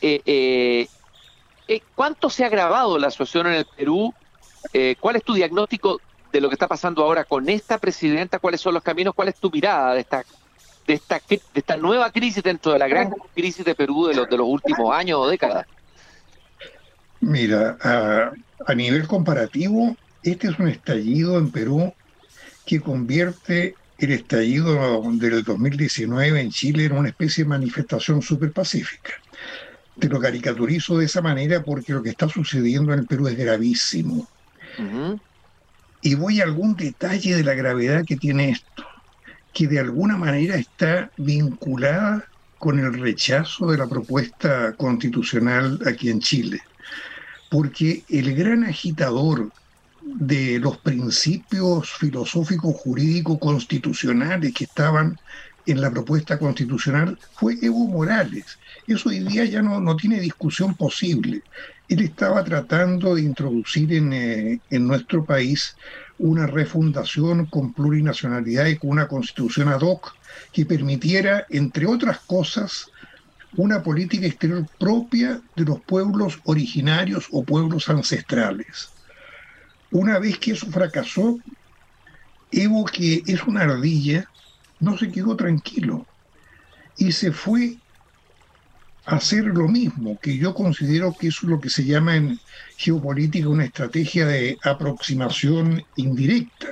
eh, 0.00 0.88
¿cuánto 1.94 2.30
se 2.30 2.44
ha 2.44 2.46
agravado 2.46 2.98
la 2.98 3.10
situación 3.10 3.46
en 3.48 3.54
el 3.54 3.66
Perú? 3.76 4.12
¿Cuál 5.00 5.16
es 5.16 5.22
tu 5.22 5.34
diagnóstico 5.34 6.00
de 6.32 6.40
lo 6.40 6.48
que 6.48 6.54
está 6.54 6.66
pasando 6.66 7.02
ahora 7.02 7.24
con 7.24 7.48
esta 7.48 7.78
presidenta? 7.78 8.38
¿Cuáles 8.38 8.60
son 8.60 8.74
los 8.74 8.82
caminos? 8.82 9.14
¿Cuál 9.14 9.28
es 9.28 9.36
tu 9.36 9.50
mirada 9.50 9.94
de 9.94 10.00
esta 10.00 10.24
de 10.86 10.94
esta, 10.94 11.20
de 11.28 11.40
esta 11.54 11.76
nueva 11.76 12.10
crisis 12.10 12.42
dentro 12.42 12.72
de 12.72 12.78
la 12.78 12.88
gran 12.88 13.10
crisis 13.34 13.64
de 13.64 13.74
Perú 13.74 14.06
de 14.06 14.14
los, 14.14 14.28
de 14.28 14.36
los 14.36 14.46
últimos 14.46 14.94
años 14.94 15.18
o 15.20 15.28
décadas? 15.28 15.66
Mira, 17.20 17.78
a, 18.66 18.74
nivel 18.74 19.06
comparativo, 19.06 19.96
este 20.22 20.48
es 20.48 20.58
un 20.58 20.68
estallido 20.68 21.38
en 21.38 21.50
Perú 21.50 21.94
que 22.66 22.80
convierte 22.80 23.74
el 23.98 24.12
estallido 24.12 25.02
del 25.12 25.42
2019 25.42 26.40
en 26.40 26.50
Chile 26.50 26.84
en 26.84 26.92
una 26.92 27.08
especie 27.08 27.44
de 27.44 27.50
manifestación 27.50 28.20
súper 28.20 28.52
pacífica. 28.52 29.12
Te 29.98 30.08
lo 30.08 30.20
caricaturizo 30.20 30.98
de 30.98 31.06
esa 31.06 31.22
manera 31.22 31.62
porque 31.62 31.92
lo 31.92 32.02
que 32.02 32.10
está 32.10 32.28
sucediendo 32.28 32.92
en 32.92 33.00
el 33.00 33.06
Perú 33.06 33.28
es 33.28 33.36
gravísimo. 33.36 34.28
Y 36.02 36.14
voy 36.14 36.40
a 36.40 36.44
algún 36.44 36.76
detalle 36.76 37.36
de 37.36 37.44
la 37.44 37.54
gravedad 37.54 38.04
que 38.04 38.16
tiene 38.16 38.50
esto 38.50 38.84
que 39.54 39.68
de 39.68 39.78
alguna 39.78 40.16
manera 40.16 40.56
está 40.56 41.10
vinculada 41.16 42.24
con 42.58 42.78
el 42.80 42.92
rechazo 42.92 43.70
de 43.70 43.78
la 43.78 43.86
propuesta 43.86 44.74
constitucional 44.76 45.78
aquí 45.86 46.10
en 46.10 46.20
Chile. 46.20 46.60
Porque 47.48 48.02
el 48.08 48.34
gran 48.34 48.64
agitador 48.64 49.52
de 50.02 50.58
los 50.58 50.76
principios 50.78 51.88
filosóficos 51.92 52.74
jurídicos 52.74 53.38
constitucionales 53.38 54.52
que 54.52 54.64
estaban 54.64 55.16
en 55.66 55.80
la 55.80 55.90
propuesta 55.90 56.38
constitucional 56.38 57.18
fue 57.32 57.56
Evo 57.62 57.86
Morales. 57.86 58.58
Eso 58.86 59.08
hoy 59.08 59.20
día 59.20 59.44
ya 59.44 59.62
no, 59.62 59.80
no 59.80 59.96
tiene 59.96 60.20
discusión 60.20 60.74
posible. 60.74 61.42
Él 61.88 62.00
estaba 62.00 62.44
tratando 62.44 63.14
de 63.14 63.22
introducir 63.22 63.92
en, 63.92 64.12
eh, 64.12 64.60
en 64.70 64.86
nuestro 64.86 65.24
país 65.24 65.76
una 66.18 66.46
refundación 66.46 67.46
con 67.46 67.72
plurinacionalidad 67.72 68.66
y 68.66 68.76
con 68.76 68.90
una 68.90 69.08
constitución 69.08 69.68
ad 69.68 69.80
hoc 69.82 70.14
que 70.52 70.64
permitiera, 70.64 71.46
entre 71.50 71.86
otras 71.86 72.20
cosas, 72.20 72.90
una 73.56 73.82
política 73.82 74.26
exterior 74.26 74.66
propia 74.78 75.40
de 75.56 75.64
los 75.64 75.80
pueblos 75.80 76.40
originarios 76.44 77.28
o 77.30 77.44
pueblos 77.44 77.88
ancestrales. 77.88 78.90
Una 79.90 80.18
vez 80.18 80.38
que 80.38 80.52
eso 80.52 80.66
fracasó, 80.66 81.38
Evo, 82.50 82.84
que 82.84 83.22
es 83.26 83.42
una 83.44 83.62
ardilla, 83.62 84.28
no 84.84 84.96
se 84.98 85.10
quedó 85.10 85.34
tranquilo 85.36 86.06
y 86.96 87.12
se 87.12 87.32
fue 87.32 87.78
hacer 89.06 89.44
lo 89.44 89.68
mismo, 89.68 90.18
que 90.20 90.36
yo 90.36 90.54
considero 90.54 91.14
que 91.18 91.28
es 91.28 91.42
lo 91.42 91.60
que 91.60 91.68
se 91.68 91.84
llama 91.84 92.16
en 92.16 92.38
geopolítica 92.76 93.48
una 93.48 93.64
estrategia 93.64 94.26
de 94.26 94.58
aproximación 94.62 95.82
indirecta. 95.96 96.68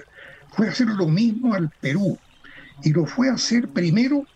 Fue 0.51 0.69
hacer 0.69 0.89
lo 0.89 1.09
mismo 1.09 1.55
al 1.55 1.71
Perú 1.81 2.19
y 2.83 2.93
lo 2.93 3.07
fue 3.07 3.29
a 3.29 3.35
hacer 3.35 3.69
primero 3.69 4.27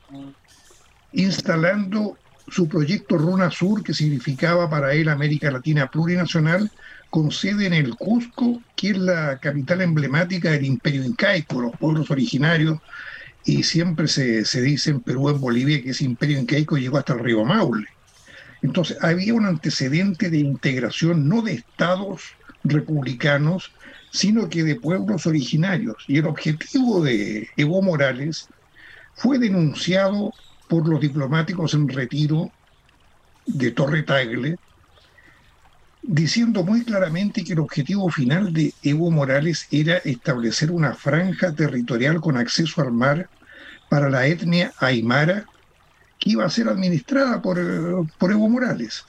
instalando 1.12 2.18
su 2.48 2.68
proyecto 2.68 3.18
Runa 3.18 3.50
Sur, 3.50 3.82
que 3.82 3.94
significaba 3.94 4.70
para 4.70 4.92
él 4.92 5.08
América 5.08 5.50
Latina 5.50 5.88
plurinacional, 5.88 6.70
con 7.10 7.30
sede 7.30 7.66
en 7.66 7.74
el 7.74 7.96
Cusco, 7.96 8.62
que 8.76 8.90
es 8.90 8.98
la 8.98 9.38
capital 9.38 9.80
emblemática 9.80 10.50
del 10.50 10.64
imperio 10.64 11.04
incaico, 11.04 11.60
los 11.60 11.72
pueblos 11.78 12.10
originarios 12.10 12.78
y 13.46 13.62
siempre 13.62 14.08
se, 14.08 14.44
se 14.44 14.60
dice 14.60 14.90
en 14.90 15.00
Perú, 15.00 15.30
en 15.30 15.40
Bolivia, 15.40 15.80
que 15.80 15.90
ese 15.90 16.04
imperio 16.04 16.38
incaico 16.38 16.76
llegó 16.76 16.98
hasta 16.98 17.14
el 17.14 17.20
río 17.20 17.44
Maule. 17.44 17.86
Entonces, 18.60 18.98
había 19.02 19.34
un 19.34 19.46
antecedente 19.46 20.28
de 20.30 20.38
integración 20.38 21.28
no 21.28 21.42
de 21.42 21.54
estados 21.54 22.34
republicanos, 22.64 23.70
sino 24.10 24.48
que 24.48 24.64
de 24.64 24.74
pueblos 24.74 25.26
originarios. 25.26 26.04
Y 26.08 26.18
el 26.18 26.26
objetivo 26.26 27.02
de 27.02 27.48
Evo 27.56 27.80
Morales 27.82 28.48
fue 29.14 29.38
denunciado 29.38 30.32
por 30.68 30.88
los 30.88 31.00
diplomáticos 31.00 31.74
en 31.74 31.88
retiro 31.88 32.50
de 33.46 33.70
Torre 33.70 34.02
Tagle, 34.02 34.58
diciendo 36.06 36.62
muy 36.62 36.84
claramente 36.84 37.42
que 37.42 37.54
el 37.54 37.58
objetivo 37.58 38.08
final 38.10 38.52
de 38.52 38.72
Evo 38.82 39.10
Morales 39.10 39.66
era 39.70 39.96
establecer 39.98 40.70
una 40.70 40.94
franja 40.94 41.52
territorial 41.52 42.20
con 42.20 42.36
acceso 42.36 42.80
al 42.80 42.92
mar 42.92 43.28
para 43.88 44.08
la 44.08 44.26
etnia 44.26 44.72
aymara 44.78 45.46
que 46.18 46.30
iba 46.30 46.44
a 46.44 46.50
ser 46.50 46.68
administrada 46.68 47.42
por, 47.42 47.58
por 48.18 48.30
Evo 48.30 48.48
Morales. 48.48 49.04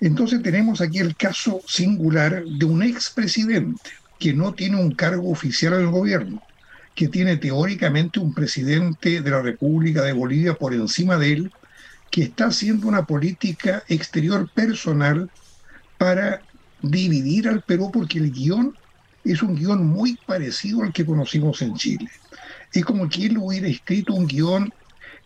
Entonces 0.00 0.42
tenemos 0.42 0.80
aquí 0.80 0.98
el 0.98 1.16
caso 1.16 1.60
singular 1.66 2.44
de 2.44 2.64
un 2.64 2.82
expresidente 2.82 3.90
que 4.18 4.34
no 4.34 4.54
tiene 4.54 4.76
un 4.76 4.92
cargo 4.92 5.30
oficial 5.30 5.74
en 5.74 5.80
el 5.80 5.88
gobierno, 5.88 6.42
que 6.94 7.08
tiene 7.08 7.36
teóricamente 7.36 8.20
un 8.20 8.34
presidente 8.34 9.22
de 9.22 9.30
la 9.30 9.40
República 9.40 10.02
de 10.02 10.12
Bolivia 10.12 10.54
por 10.54 10.74
encima 10.74 11.16
de 11.16 11.32
él, 11.32 11.52
que 12.10 12.22
está 12.22 12.46
haciendo 12.46 12.86
una 12.86 13.06
política 13.06 13.82
exterior 13.88 14.48
personal 14.52 15.30
para 15.98 16.42
dividir 16.80 17.48
al 17.48 17.62
Perú 17.62 17.90
porque 17.92 18.18
el 18.18 18.32
guion 18.32 18.76
es 19.24 19.42
un 19.42 19.56
guion 19.56 19.86
muy 19.86 20.16
parecido 20.26 20.82
al 20.82 20.92
que 20.92 21.04
conocimos 21.04 21.60
en 21.60 21.74
Chile. 21.74 22.08
Es 22.72 22.84
como 22.84 23.08
que 23.08 23.26
él 23.26 23.38
hubiera 23.38 23.68
escrito 23.68 24.14
un 24.14 24.26
guion 24.26 24.72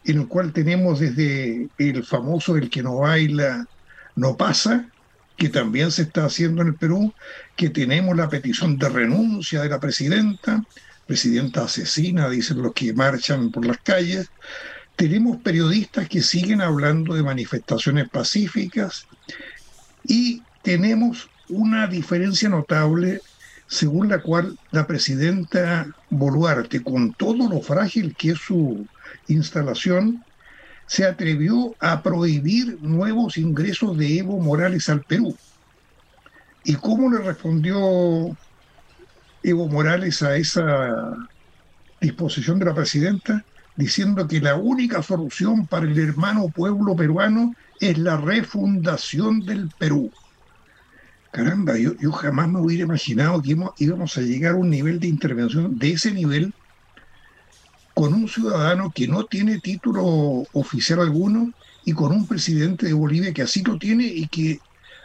en 0.05 0.19
el 0.21 0.26
cual 0.26 0.52
tenemos 0.52 0.99
desde 0.99 1.69
el 1.79 2.05
famoso 2.05 2.57
El 2.57 2.71
que 2.71 2.83
no 2.83 2.97
baila 2.99 3.67
no 4.17 4.37
pasa, 4.37 4.88
que 5.37 5.49
también 5.49 5.91
se 5.91 6.02
está 6.02 6.25
haciendo 6.25 6.62
en 6.62 6.69
el 6.69 6.75
Perú, 6.75 7.14
que 7.57 7.71
tenemos 7.71 8.17
la 8.17 8.29
petición 8.29 8.79
de 8.79 8.88
renuncia 8.88 9.62
de 9.62 9.69
la 9.69 9.81
presidenta, 9.81 10.62
presidenta 11.07 11.64
asesina, 11.64 12.29
dicen 12.29 12.62
los 12.62 12.73
que 12.73 12.93
marchan 12.93 13.50
por 13.50 13.64
las 13.64 13.79
calles, 13.79 14.31
tenemos 14.97 15.38
periodistas 15.38 16.09
que 16.09 16.23
siguen 16.23 16.61
hablando 16.61 17.14
de 17.14 17.23
manifestaciones 17.23 18.09
pacíficas 18.09 19.07
y 20.05 20.43
tenemos 20.62 21.28
una 21.49 21.87
diferencia 21.87 22.49
notable 22.49 23.21
según 23.66 24.09
la 24.11 24.21
cual 24.21 24.59
la 24.71 24.87
presidenta 24.87 25.87
Boluarte, 26.11 26.83
con 26.83 27.14
todo 27.14 27.49
lo 27.49 27.62
frágil 27.62 28.14
que 28.14 28.33
es 28.33 28.38
su 28.38 28.87
instalación, 29.28 30.23
se 30.87 31.07
atrevió 31.07 31.75
a 31.81 32.02
prohibir 32.02 32.78
nuevos 32.83 33.38
ingresos 33.38 33.97
de 33.97 34.19
Evo 34.19 34.38
Morales 34.40 34.90
al 34.90 35.02
Perú. 35.02 35.35
¿Y 36.64 36.75
cómo 36.75 37.11
le 37.11 37.19
respondió 37.19 38.37
Evo 39.42 39.69
Morales 39.69 40.23
a 40.23 40.37
esa 40.37 41.16
disposición 41.99 42.59
de 42.59 42.66
la 42.66 42.75
presidenta? 42.75 43.42
Diciendo 43.75 44.28
que 44.28 44.38
la 44.42 44.57
única 44.57 45.02
solución 45.02 45.66
para 45.66 45.87
el 45.87 45.99
hermano 45.99 46.50
pueblo 46.50 46.95
peruano 46.95 47.54
es 47.81 47.97
la 47.97 48.19
refundación 48.19 49.40
del 49.40 49.71
Perú. 49.78 50.12
Caramba, 51.33 51.79
yo, 51.79 52.12
jamás 52.12 52.47
me 52.51 52.61
hubiera 52.61 52.85
imaginado 52.85 53.41
que 53.41 53.57
íbamos 53.79 54.19
a 54.19 54.21
llegar 54.21 54.53
a 54.53 54.59
un 54.59 54.69
nivel 54.69 55.01
de 55.01 55.09
intervención 55.09 55.79
de 55.79 55.93
ese 55.93 56.12
nivel 56.12 56.53
con 57.95 58.12
un 58.12 58.29
ciudadano 58.29 58.93
que 58.95 59.09
no 59.09 59.25
tiene 59.25 59.59
título 59.59 60.05
oficial 60.53 61.01
alguno 61.01 61.51
y 61.87 61.95
con 61.95 62.12
un 62.12 62.27
presidente 62.27 62.85
de 62.85 62.93
Bolivia 62.93 63.33
que 63.33 63.41
así 63.41 63.62
lo 63.62 63.79
tiene 63.79 64.05
y 64.05 64.29
que 64.29 64.61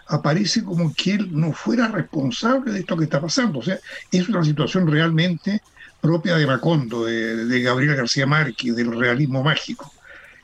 aparece 0.07 0.65
como 0.65 0.93
que 0.93 1.13
él 1.13 1.29
no 1.31 1.53
fuera 1.53 1.87
responsable 1.87 2.73
de 2.73 2.79
esto 2.79 2.97
que 2.97 3.05
está 3.05 3.21
pasando. 3.21 3.59
O 3.59 3.63
sea, 3.63 3.79
es 4.11 4.27
una 4.27 4.43
situación 4.43 4.85
realmente 4.85 5.61
propia 6.01 6.35
de 6.35 6.45
Macondo, 6.45 7.05
de, 7.05 7.61
Gabriel 7.61 7.95
García 7.95 8.27
Márquez, 8.27 8.75
del 8.75 8.97
realismo 8.97 9.43
mágico. 9.43 9.93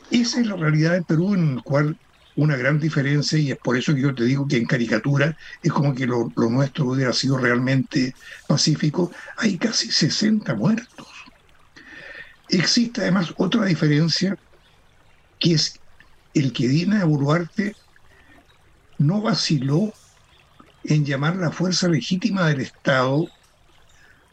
Esa 0.09 0.39
es 0.39 0.47
la 0.47 0.55
realidad 0.55 0.93
del 0.93 1.03
Perú 1.03 1.33
en 1.33 1.57
la 1.57 1.61
cual 1.61 1.97
una 2.35 2.55
gran 2.55 2.79
diferencia, 2.79 3.37
y 3.37 3.51
es 3.51 3.57
por 3.57 3.77
eso 3.77 3.93
que 3.93 4.01
yo 4.01 4.15
te 4.15 4.23
digo 4.23 4.47
que 4.47 4.57
en 4.57 4.65
caricatura 4.65 5.37
es 5.61 5.71
como 5.71 5.93
que 5.93 6.07
lo, 6.07 6.31
nuestro 6.35 6.85
hubiera 6.85 7.13
sido 7.13 7.37
realmente 7.37 8.15
pacífico, 8.47 9.11
hay 9.37 9.57
casi 9.57 9.91
60 9.91 10.55
muertos. 10.55 11.07
Existe 12.49 13.01
además 13.01 13.33
otra 13.37 13.65
diferencia, 13.65 14.37
que 15.39 15.53
es 15.53 15.79
el 16.33 16.53
que 16.53 16.67
Dina 16.67 17.05
Boluarte 17.05 17.75
no 18.97 19.21
vaciló 19.21 19.93
en 20.83 21.05
llamar 21.05 21.35
la 21.35 21.51
fuerza 21.51 21.87
legítima 21.87 22.47
del 22.47 22.61
Estado 22.61 23.27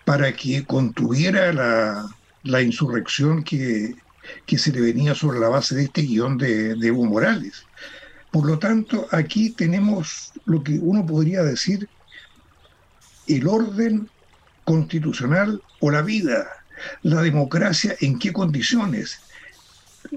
para 0.05 0.33
que 0.33 0.65
contuviera 0.65 1.53
la, 2.43 2.63
insurrección 2.63 3.45
que, 3.45 3.95
se 4.57 4.73
le 4.73 4.81
venía 4.81 5.15
sobre 5.15 5.39
la 5.39 5.49
base 5.49 5.75
de 5.77 5.85
este 5.85 6.03
guion 6.03 6.39
de 6.39 6.73
Evo 6.83 7.05
Morales. 7.05 7.65
Por 8.31 8.47
lo 8.47 8.59
tanto, 8.59 9.07
aquí 9.11 9.51
tenemos 9.51 10.33
lo 10.45 10.63
que 10.63 10.79
uno 10.79 11.05
podría 11.05 11.43
decir 11.43 11.89
el 13.27 13.47
orden 13.47 14.09
constitucional 14.65 15.63
o 15.81 15.91
la 15.91 16.03
vida 16.03 16.47
¿La 17.03 17.23
democracia 17.23 17.97
en 18.01 18.19
qué 18.19 18.33
condiciones? 18.33 19.21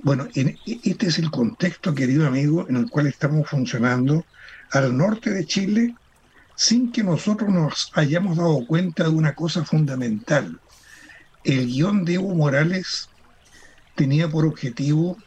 Bueno, 0.02 0.28
en, 0.34 0.58
este 0.66 1.08
es 1.08 1.20
el 1.20 1.30
contexto, 1.30 1.94
querido 1.94 2.26
amigo, 2.26 2.68
en 2.70 2.78
el 2.78 2.90
cual 2.90 3.08
estamos 3.08 3.50
funcionando 3.50 4.26
al 4.72 4.96
norte 4.96 5.32
de 5.32 5.46
Chile 5.46 5.96
sin 6.56 6.92
que 6.92 7.04
nosotros 7.04 7.50
nos 7.50 7.92
hayamos 7.96 8.38
dado 8.38 8.66
cuenta 8.66 9.04
de 9.04 9.10
una 9.10 9.36
cosa 9.36 9.66
fundamental. 9.66 10.60
El 11.44 11.68
guion 11.68 12.06
de 12.06 12.16
Evo 12.16 12.34
Morales 12.34 13.10
tenía 13.96 14.30
por 14.30 14.46
objetivo 14.46 15.18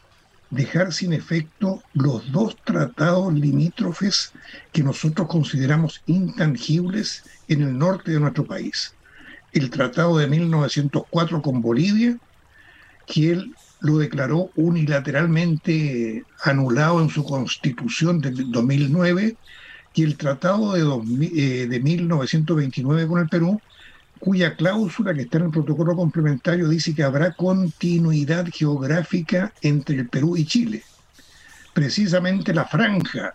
dejar 0.51 0.93
sin 0.93 1.13
efecto 1.13 1.83
los 1.93 2.31
dos 2.33 2.57
tratados 2.65 3.33
limítrofes 3.35 4.33
que 4.73 4.83
nosotros 4.83 5.29
consideramos 5.29 6.03
intangibles 6.07 7.25
en 7.49 7.63
el 7.63 7.77
norte 7.77 8.13
de 8.13 8.21
nuestro 8.21 8.45
país. 8.45 8.95
El 9.53 9.71
tratado 9.71 10.19
de 10.19 10.27
1904 10.27 11.43
con 11.43 11.63
Bolivia, 11.63 12.19
que 13.07 13.33
él 13.33 13.55
lo 13.81 13.99
declaró 13.99 14.51
unilateralmente 14.55 16.25
anulado 16.45 17.01
en 17.01 17.09
su 17.09 17.25
constitución 17.25 18.21
del 18.21 18.51
2009, 18.51 19.37
y 19.95 20.03
el 20.03 20.17
tratado 20.19 20.75
de, 20.75 21.67
de 21.67 21.81
1929 21.81 23.07
con 23.07 23.21
el 23.21 23.29
Perú, 23.29 23.59
cuya 24.19 24.57
cláusula 24.57 25.15
que 25.15 25.23
está 25.23 25.39
en 25.39 25.45
el 25.45 25.51
protocolo 25.51 25.95
complementario 25.95 26.69
dice 26.69 26.95
que 26.95 27.03
habrá 27.03 27.33
continuidad 27.33 28.47
geográfica 28.53 29.53
entre 29.63 29.97
el 29.97 30.09
Perú 30.09 30.37
y 30.37 30.47
Chile. 30.47 30.83
Precisamente 31.75 32.55
la 32.55 32.65
franja 32.65 33.35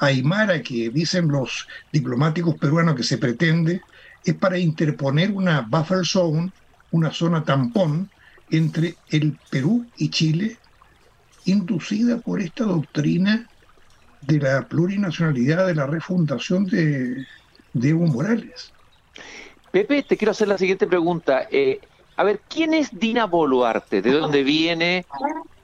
aymara 0.00 0.62
que 0.62 0.90
dicen 0.90 1.28
los 1.28 1.68
diplomáticos 1.92 2.56
peruanos 2.56 2.96
que 2.96 3.02
se 3.02 3.18
pretende 3.18 3.82
es 4.24 4.34
para 4.34 4.58
interponer 4.58 5.30
una 5.30 5.60
buffer 5.60 6.06
zone, 6.06 6.50
una 6.90 7.12
zona 7.12 7.44
tampón 7.44 8.08
entre 8.50 8.96
el 9.10 9.38
Perú 9.50 9.86
y 9.96 10.08
Chile, 10.10 10.56
inducida 11.44 12.18
por 12.18 12.40
esta 12.40 12.64
doctrina 12.64 13.48
de 14.22 14.38
la 14.38 14.66
plurinacionalidad 14.66 15.66
de 15.66 15.74
la 15.74 15.86
refundación 15.86 16.64
de, 16.64 17.26
de 17.74 17.88
Evo 17.88 18.06
Morales. 18.06 18.72
Pepe, 19.74 20.04
te 20.04 20.16
quiero 20.16 20.30
hacer 20.30 20.46
la 20.46 20.56
siguiente 20.56 20.86
pregunta. 20.86 21.48
Eh, 21.50 21.80
a 22.16 22.22
ver, 22.22 22.40
¿quién 22.48 22.74
es 22.74 22.96
Dina 22.96 23.24
Boluarte? 23.26 24.02
¿De 24.02 24.12
dónde 24.12 24.44
viene? 24.44 25.04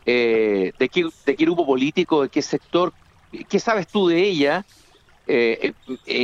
Eh, 0.05 0.73
¿de, 0.77 0.89
qué, 0.89 1.09
¿De 1.25 1.37
qué 1.37 1.45
grupo 1.45 1.65
político? 1.65 2.23
¿De 2.23 2.29
qué 2.29 2.43
sector? 2.43 2.93
¿Qué 3.49 3.61
sabes 3.61 3.87
tú 3.87 4.09
de 4.09 4.21
ella? 4.21 4.65
Eh, 5.29 5.75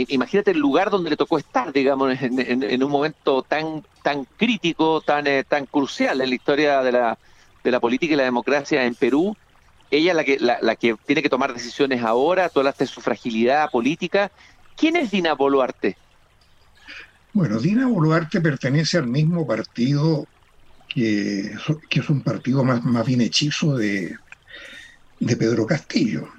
imagínate 0.08 0.50
el 0.50 0.58
lugar 0.58 0.90
donde 0.90 1.10
le 1.10 1.16
tocó 1.16 1.38
estar, 1.38 1.72
digamos, 1.72 2.20
en, 2.20 2.82
un 2.82 2.90
momento 2.90 3.42
tan 3.42 3.84
tan 4.02 4.24
crítico, 4.36 5.00
tan 5.00 5.24
tan 5.46 5.66
crucial 5.66 6.20
en 6.20 6.28
la 6.28 6.34
historia 6.34 6.82
de 6.82 6.90
la, 6.90 7.16
de 7.62 7.70
la 7.70 7.78
política 7.78 8.14
y 8.14 8.16
la 8.16 8.24
democracia 8.24 8.84
en 8.84 8.96
Perú. 8.96 9.36
Ella 9.92 10.10
es 10.10 10.16
la 10.16 10.24
que, 10.24 10.40
la, 10.40 10.58
la 10.60 10.74
que 10.74 10.96
tiene 11.06 11.22
que 11.22 11.30
tomar 11.30 11.54
decisiones 11.54 12.02
ahora, 12.02 12.48
tú 12.48 12.58
hablaste 12.58 12.82
de 12.82 12.88
su 12.88 13.00
fragilidad 13.00 13.70
política. 13.70 14.32
¿Quién 14.74 14.96
es 14.96 15.12
Dina 15.12 15.34
Boluarte? 15.34 15.96
Bueno, 17.36 17.60
Dina 17.60 17.86
Boluarte 17.86 18.40
pertenece 18.40 18.96
al 18.96 19.08
mismo 19.08 19.46
partido 19.46 20.26
que, 20.88 21.52
es 21.90 22.08
un 22.08 22.22
partido 22.22 22.64
más, 22.64 22.82
más 22.82 23.04
bien 23.06 23.20
hechizo 23.20 23.76
de, 23.76 24.16
de 25.20 25.36
Pedro 25.36 25.66
Castillo. 25.66 26.30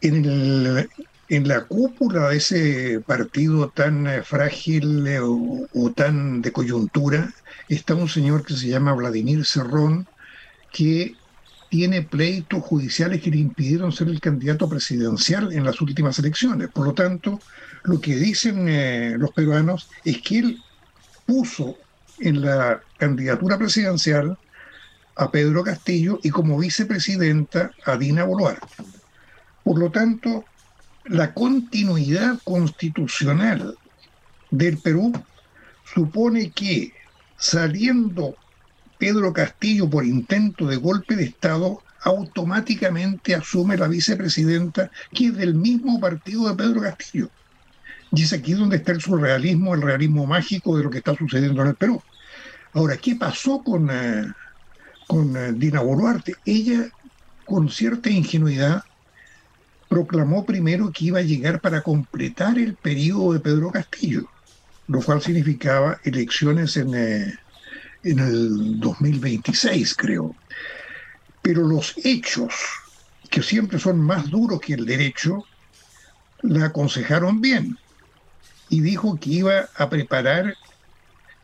En, 0.00 1.48
la 1.48 1.64
cúpula 1.64 2.28
de 2.28 2.36
ese 2.36 3.00
partido 3.04 3.68
tan 3.70 4.06
eh, 4.06 4.22
frágil 4.22 5.08
eh, 5.08 5.18
o, 5.20 5.90
tan 5.90 6.40
de 6.40 6.52
coyuntura 6.52 7.28
está 7.68 7.96
un 7.96 8.08
señor 8.08 8.46
que 8.46 8.54
se 8.54 8.68
llama 8.68 8.94
Vladimir 8.94 9.44
Cerrón, 9.44 10.06
que 10.72 11.16
tiene 11.68 12.02
pleitos 12.02 12.62
judiciales 12.62 13.20
que 13.20 13.32
le 13.32 13.38
impidieron 13.38 13.90
ser 13.90 14.06
el 14.06 14.20
candidato 14.20 14.68
presidencial 14.68 15.52
en 15.52 15.64
las 15.64 15.80
últimas 15.80 16.16
elecciones. 16.20 16.68
Por 16.68 16.86
lo 16.86 16.94
tanto, 16.94 17.40
lo 17.86 18.00
que 18.00 18.16
dicen 18.16 18.68
eh, 18.68 19.14
los 19.16 19.30
peruanos 19.30 19.88
es 20.04 20.20
que 20.20 20.38
él 20.38 20.62
puso 21.24 21.76
en 22.18 22.42
la 22.42 22.80
candidatura 22.98 23.58
presidencial 23.58 24.36
a 25.14 25.30
Pedro 25.30 25.62
Castillo 25.62 26.18
y 26.22 26.30
como 26.30 26.58
vicepresidenta 26.58 27.70
a 27.84 27.96
Dina 27.96 28.24
Boluarte. 28.24 28.66
Por 29.62 29.78
lo 29.78 29.90
tanto, 29.90 30.44
la 31.04 31.32
continuidad 31.32 32.38
constitucional 32.44 33.78
del 34.50 34.78
Perú 34.78 35.12
supone 35.84 36.50
que 36.50 36.92
saliendo 37.38 38.36
Pedro 38.98 39.32
Castillo 39.32 39.88
por 39.88 40.04
intento 40.04 40.66
de 40.66 40.76
golpe 40.76 41.14
de 41.14 41.24
Estado, 41.24 41.82
automáticamente 42.02 43.34
asume 43.34 43.76
la 43.76 43.88
vicepresidenta, 43.88 44.90
que 45.12 45.26
es 45.26 45.36
del 45.36 45.54
mismo 45.54 46.00
partido 46.00 46.48
de 46.48 46.54
Pedro 46.54 46.80
Castillo. 46.80 47.30
Y 48.16 48.22
es 48.22 48.32
aquí 48.32 48.54
donde 48.54 48.76
está 48.76 48.92
el 48.92 49.00
surrealismo, 49.02 49.74
el 49.74 49.82
realismo 49.82 50.24
mágico 50.26 50.74
de 50.78 50.84
lo 50.84 50.88
que 50.88 50.98
está 50.98 51.14
sucediendo 51.14 51.60
en 51.60 51.68
el 51.68 51.74
Perú. 51.74 52.02
Ahora, 52.72 52.96
¿qué 52.96 53.14
pasó 53.14 53.62
con, 53.62 53.90
eh, 53.90 54.32
con 55.06 55.36
eh, 55.36 55.52
Dina 55.52 55.82
Boluarte? 55.82 56.34
Ella, 56.46 56.88
con 57.44 57.68
cierta 57.68 58.08
ingenuidad, 58.08 58.84
proclamó 59.90 60.46
primero 60.46 60.90
que 60.90 61.04
iba 61.04 61.18
a 61.18 61.22
llegar 61.22 61.60
para 61.60 61.82
completar 61.82 62.58
el 62.58 62.74
periodo 62.74 63.34
de 63.34 63.40
Pedro 63.40 63.70
Castillo, 63.70 64.26
lo 64.88 65.02
cual 65.02 65.20
significaba 65.20 66.00
elecciones 66.02 66.78
en, 66.78 66.94
eh, 66.94 67.34
en 68.02 68.18
el 68.18 68.80
2026, 68.80 69.94
creo. 69.94 70.34
Pero 71.42 71.64
los 71.64 71.92
hechos, 72.02 72.54
que 73.28 73.42
siempre 73.42 73.78
son 73.78 74.00
más 74.00 74.30
duros 74.30 74.58
que 74.58 74.72
el 74.72 74.86
derecho, 74.86 75.44
la 76.40 76.66
aconsejaron 76.66 77.42
bien 77.42 77.76
y 78.68 78.80
dijo 78.80 79.18
que 79.20 79.30
iba 79.30 79.68
a 79.76 79.88
preparar 79.88 80.56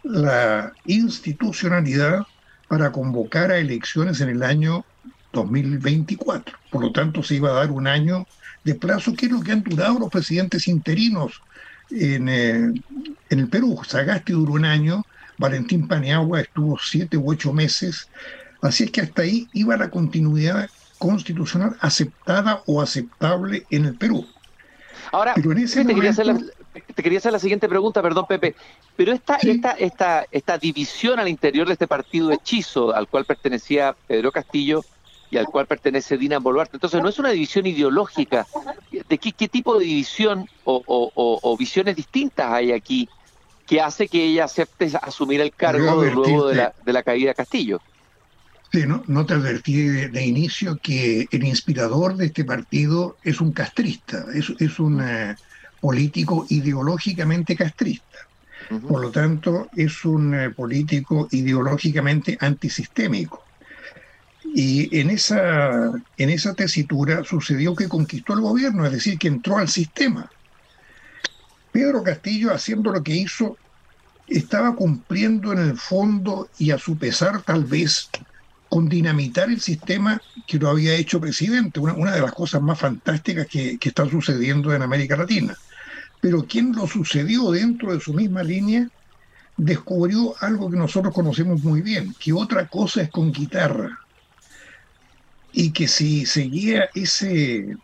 la 0.02 0.72
institucionalidad 0.86 2.26
para 2.68 2.90
convocar 2.90 3.50
a 3.50 3.58
elecciones 3.58 4.20
en 4.20 4.30
el 4.30 4.42
año 4.42 4.84
2024. 5.32 6.58
Por 6.70 6.82
lo 6.82 6.92
tanto, 6.92 7.22
se 7.22 7.36
iba 7.36 7.50
a 7.50 7.54
dar 7.54 7.70
un 7.70 7.86
año 7.86 8.26
de 8.64 8.74
plazo, 8.74 9.14
que 9.14 9.26
es 9.26 9.32
lo 9.32 9.40
que 9.40 9.52
han 9.52 9.62
durado 9.62 9.98
los 9.98 10.10
presidentes 10.10 10.68
interinos 10.68 11.42
en, 11.90 12.28
eh, 12.28 12.54
en 13.30 13.38
el 13.38 13.48
Perú. 13.48 13.80
Sagasti 13.86 14.32
duró 14.32 14.54
un 14.54 14.64
año, 14.64 15.04
Valentín 15.38 15.88
Paniagua 15.88 16.40
estuvo 16.40 16.78
siete 16.78 17.16
u 17.16 17.30
ocho 17.30 17.52
meses, 17.52 18.08
así 18.60 18.84
es 18.84 18.90
que 18.90 19.00
hasta 19.02 19.22
ahí 19.22 19.48
iba 19.52 19.76
la 19.76 19.90
continuidad 19.90 20.68
constitucional 20.98 21.76
aceptada 21.80 22.62
o 22.66 22.80
aceptable 22.80 23.66
en 23.70 23.86
el 23.86 23.94
Perú. 23.96 24.26
Ahora, 25.10 25.32
Pero 25.34 25.52
en 25.52 25.58
ese 25.58 25.84
te, 25.84 25.94
quería 25.94 26.10
hacer 26.10 26.26
la, 26.26 26.38
te, 26.72 27.02
quería 27.02 27.18
hacer 27.18 27.32
la, 27.32 27.38
siguiente 27.38 27.68
pregunta, 27.68 28.02
perdón 28.02 28.26
Pepe, 28.28 28.54
pero 28.96 29.12
esta, 29.12 29.36
esta, 29.36 29.72
esta, 29.72 30.26
esta 30.30 30.58
división 30.58 31.18
al 31.18 31.28
interior 31.28 31.66
de 31.66 31.74
este 31.74 31.86
partido 31.86 32.30
hechizo 32.32 32.94
al 32.94 33.08
cual 33.08 33.24
pertenecía 33.24 33.94
Pedro 34.06 34.32
Castillo 34.32 34.84
y 35.30 35.38
al 35.38 35.46
cual 35.46 35.66
pertenece 35.66 36.18
Dina 36.18 36.38
Boluarte, 36.38 36.76
entonces 36.76 37.02
no 37.02 37.08
es 37.08 37.18
una 37.18 37.30
división 37.30 37.66
ideológica, 37.66 38.46
¿de 38.90 39.18
qué, 39.18 39.32
qué 39.32 39.48
tipo 39.48 39.78
de 39.78 39.86
división 39.86 40.46
o, 40.64 40.82
o 40.86 41.56
visiones 41.56 41.96
distintas 41.96 42.52
hay 42.52 42.72
aquí 42.72 43.08
que 43.66 43.80
hace 43.80 44.08
que 44.08 44.22
ella 44.24 44.44
acepte 44.44 44.90
asumir 45.00 45.40
el 45.40 45.52
cargo 45.52 46.04
luego 46.04 46.48
de 46.48 46.56
la, 46.56 46.74
de 46.84 46.92
la 46.92 47.02
caída 47.02 47.30
de 47.30 47.34
Castillo. 47.34 47.80
Sí, 48.70 48.84
no, 48.86 49.02
no 49.06 49.26
te 49.26 49.34
advertí 49.34 49.82
de, 49.82 50.24
inicio 50.24 50.78
que 50.82 51.26
el 51.30 51.44
inspirador 51.44 52.16
de 52.16 52.26
este 52.26 52.44
partido 52.44 53.16
es 53.22 53.40
un 53.40 53.52
castrista, 53.52 54.24
es, 54.34 54.52
es 54.58 54.78
un 54.78 55.02
eh, 55.02 55.36
político 55.82 56.46
ideológicamente 56.48 57.56
castrista. 57.56 58.18
Por 58.88 59.02
lo 59.02 59.10
tanto, 59.10 59.68
es 59.76 60.04
un 60.04 60.32
eh, 60.32 60.50
político 60.50 61.26
ideológicamente 61.32 62.38
antisistémico. 62.40 63.44
Y 64.54 64.96
en 64.98 65.10
esa, 65.10 65.90
en 66.16 66.30
esa 66.30 66.54
tesitura 66.54 67.24
sucedió 67.24 67.74
que 67.74 67.88
conquistó 67.88 68.34
el 68.34 68.40
gobierno, 68.40 68.86
es 68.86 68.92
decir, 68.92 69.18
que 69.18 69.28
entró 69.28 69.58
al 69.58 69.68
sistema. 69.68 70.30
Pedro 71.72 72.02
Castillo, 72.04 72.54
haciendo 72.54 72.92
lo 72.92 73.02
que 73.02 73.16
hizo, 73.16 73.56
estaba 74.28 74.74
cumpliendo 74.76 75.52
en 75.52 75.58
el 75.58 75.76
fondo 75.76 76.48
y 76.58 76.70
a 76.70 76.78
su 76.78 76.96
pesar 76.96 77.42
tal 77.42 77.64
vez 77.64 78.08
con 78.68 78.88
dinamitar 78.88 79.50
el 79.50 79.60
sistema 79.60 80.22
que 80.46 80.58
lo 80.58 80.70
había 80.70 80.94
hecho 80.94 81.20
presidente, 81.20 81.80
una, 81.80 82.12
de 82.12 82.20
las 82.20 82.32
cosas 82.32 82.62
más 82.62 82.78
fantásticas 82.78 83.46
que, 83.46 83.76
que 83.78 83.88
están 83.90 84.08
sucediendo 84.08 84.72
en 84.72 84.80
América 84.80 85.16
Latina. 85.16 85.54
Pero 86.22 86.46
quien 86.46 86.72
lo 86.72 86.86
sucedió 86.86 87.50
dentro 87.50 87.92
de 87.92 88.00
su 88.00 88.14
misma 88.14 88.44
línea 88.44 88.88
descubrió 89.58 90.34
algo 90.40 90.70
que 90.70 90.78
nosotros 90.78 91.12
conocemos 91.14 91.62
muy 91.62 91.82
bien, 91.82 92.14
que 92.18 92.32
otra 92.32 92.68
cosa 92.68 93.02
es 93.02 93.10
con 93.10 93.32
guitarra. 93.32 93.98
Y 95.52 95.72
que 95.72 95.88
si 95.88 96.24
seguía 96.26 96.88
ese, 96.94 97.76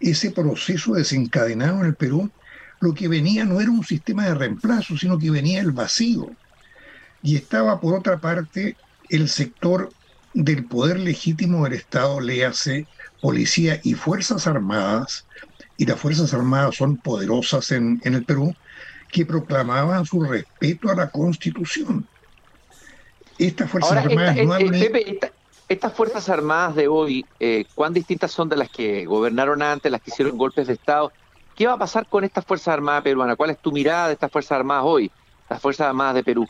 ese 0.00 0.30
proceso 0.32 0.94
desencadenado 0.94 1.80
en 1.80 1.86
el 1.86 1.94
Perú, 1.96 2.30
lo 2.80 2.94
que 2.94 3.08
venía 3.08 3.44
no 3.44 3.60
era 3.60 3.70
un 3.70 3.84
sistema 3.84 4.26
de 4.26 4.34
reemplazo, 4.34 4.98
sino 4.98 5.18
que 5.18 5.30
venía 5.30 5.60
el 5.60 5.72
vacío. 5.72 6.36
y 7.22 7.36
estaba 7.36 7.80
por 7.80 7.94
otra 7.94 8.20
parte 8.20 8.76
el 9.08 9.28
sector 9.28 9.94
del 10.34 10.66
poder 10.66 11.00
legítimo 11.00 11.64
del 11.64 11.74
Estado, 11.74 12.20
le 12.20 12.44
hace 12.44 12.88
policía 13.20 13.80
y 13.82 13.94
fuerzas 13.94 14.46
armadas, 14.46 15.26
y 15.76 15.86
las 15.86 15.98
fuerzas 15.98 16.32
armadas 16.34 16.76
son 16.76 16.96
poderosas 16.96 17.72
en, 17.72 18.00
en 18.04 18.14
el 18.14 18.24
Perú, 18.24 18.54
que 19.10 19.26
proclamaban 19.26 20.04
su 20.04 20.22
respeto 20.22 20.90
a 20.90 20.94
la 20.94 21.10
Constitución. 21.10 22.06
Estas 23.38 23.70
Fuerzas 23.70 23.92
Armadas 23.92 24.36
eh, 24.36 25.20
estas 25.68 25.92
Fuerzas 25.92 26.28
Armadas 26.28 26.74
de 26.76 26.88
hoy, 26.88 27.24
eh, 27.40 27.64
¿cuán 27.74 27.94
distintas 27.94 28.30
son 28.30 28.48
de 28.48 28.56
las 28.56 28.68
que 28.68 29.06
gobernaron 29.06 29.62
antes, 29.62 29.90
las 29.90 30.00
que 30.02 30.10
hicieron 30.10 30.36
golpes 30.36 30.66
de 30.66 30.74
Estado? 30.74 31.12
¿Qué 31.56 31.66
va 31.66 31.74
a 31.74 31.78
pasar 31.78 32.06
con 32.06 32.24
estas 32.24 32.44
Fuerzas 32.44 32.68
Armadas 32.68 33.02
peruanas? 33.02 33.36
¿Cuál 33.36 33.50
es 33.50 33.58
tu 33.58 33.72
mirada 33.72 34.08
de 34.08 34.14
estas 34.14 34.30
Fuerzas 34.30 34.52
Armadas 34.58 34.84
hoy, 34.86 35.10
las 35.48 35.60
Fuerzas 35.60 35.86
Armadas 35.88 36.16
de 36.16 36.24
Perú? 36.24 36.46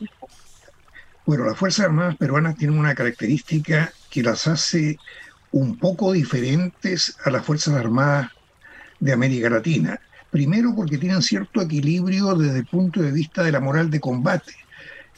Bueno, 1.26 1.44
las 1.44 1.56
Fuerzas 1.56 1.86
Armadas 1.86 2.16
peruanas 2.16 2.56
tienen 2.56 2.78
una 2.78 2.94
característica 2.94 3.92
que 4.10 4.22
las 4.22 4.46
hace 4.46 4.98
un 5.52 5.78
poco 5.78 6.12
diferentes 6.12 7.16
a 7.24 7.30
las 7.30 7.44
Fuerzas 7.44 7.74
Armadas 7.74 8.30
de 9.04 9.12
América 9.12 9.50
Latina. 9.50 10.00
Primero 10.30 10.74
porque 10.74 10.96
tienen 10.96 11.20
cierto 11.20 11.60
equilibrio 11.60 12.34
desde 12.34 12.60
el 12.60 12.66
punto 12.66 13.02
de 13.02 13.12
vista 13.12 13.42
de 13.42 13.52
la 13.52 13.60
moral 13.60 13.90
de 13.90 14.00
combate 14.00 14.54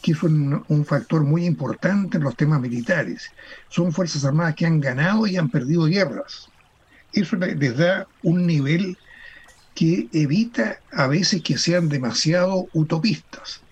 que 0.02 0.12
es 0.12 0.22
un, 0.22 0.84
factor 0.84 1.24
muy 1.24 1.46
importante 1.46 2.18
en 2.18 2.22
los 2.22 2.36
temas 2.36 2.60
militares. 2.60 3.32
Son 3.70 3.92
Fuerzas 3.92 4.24
Armadas 4.24 4.54
que 4.54 4.66
han 4.66 4.78
ganado 4.78 5.26
y 5.26 5.36
han 5.36 5.48
perdido 5.48 5.86
guerras. 5.86 6.48
Eso 7.12 7.34
les 7.36 7.76
da 7.76 8.06
un 8.22 8.46
nivel 8.46 8.98
que 9.74 10.08
evita 10.12 10.78
a 10.92 11.06
veces 11.06 11.42
que 11.42 11.56
sean 11.56 11.88
demasiado 11.88 12.68
utopistas. 12.74 13.62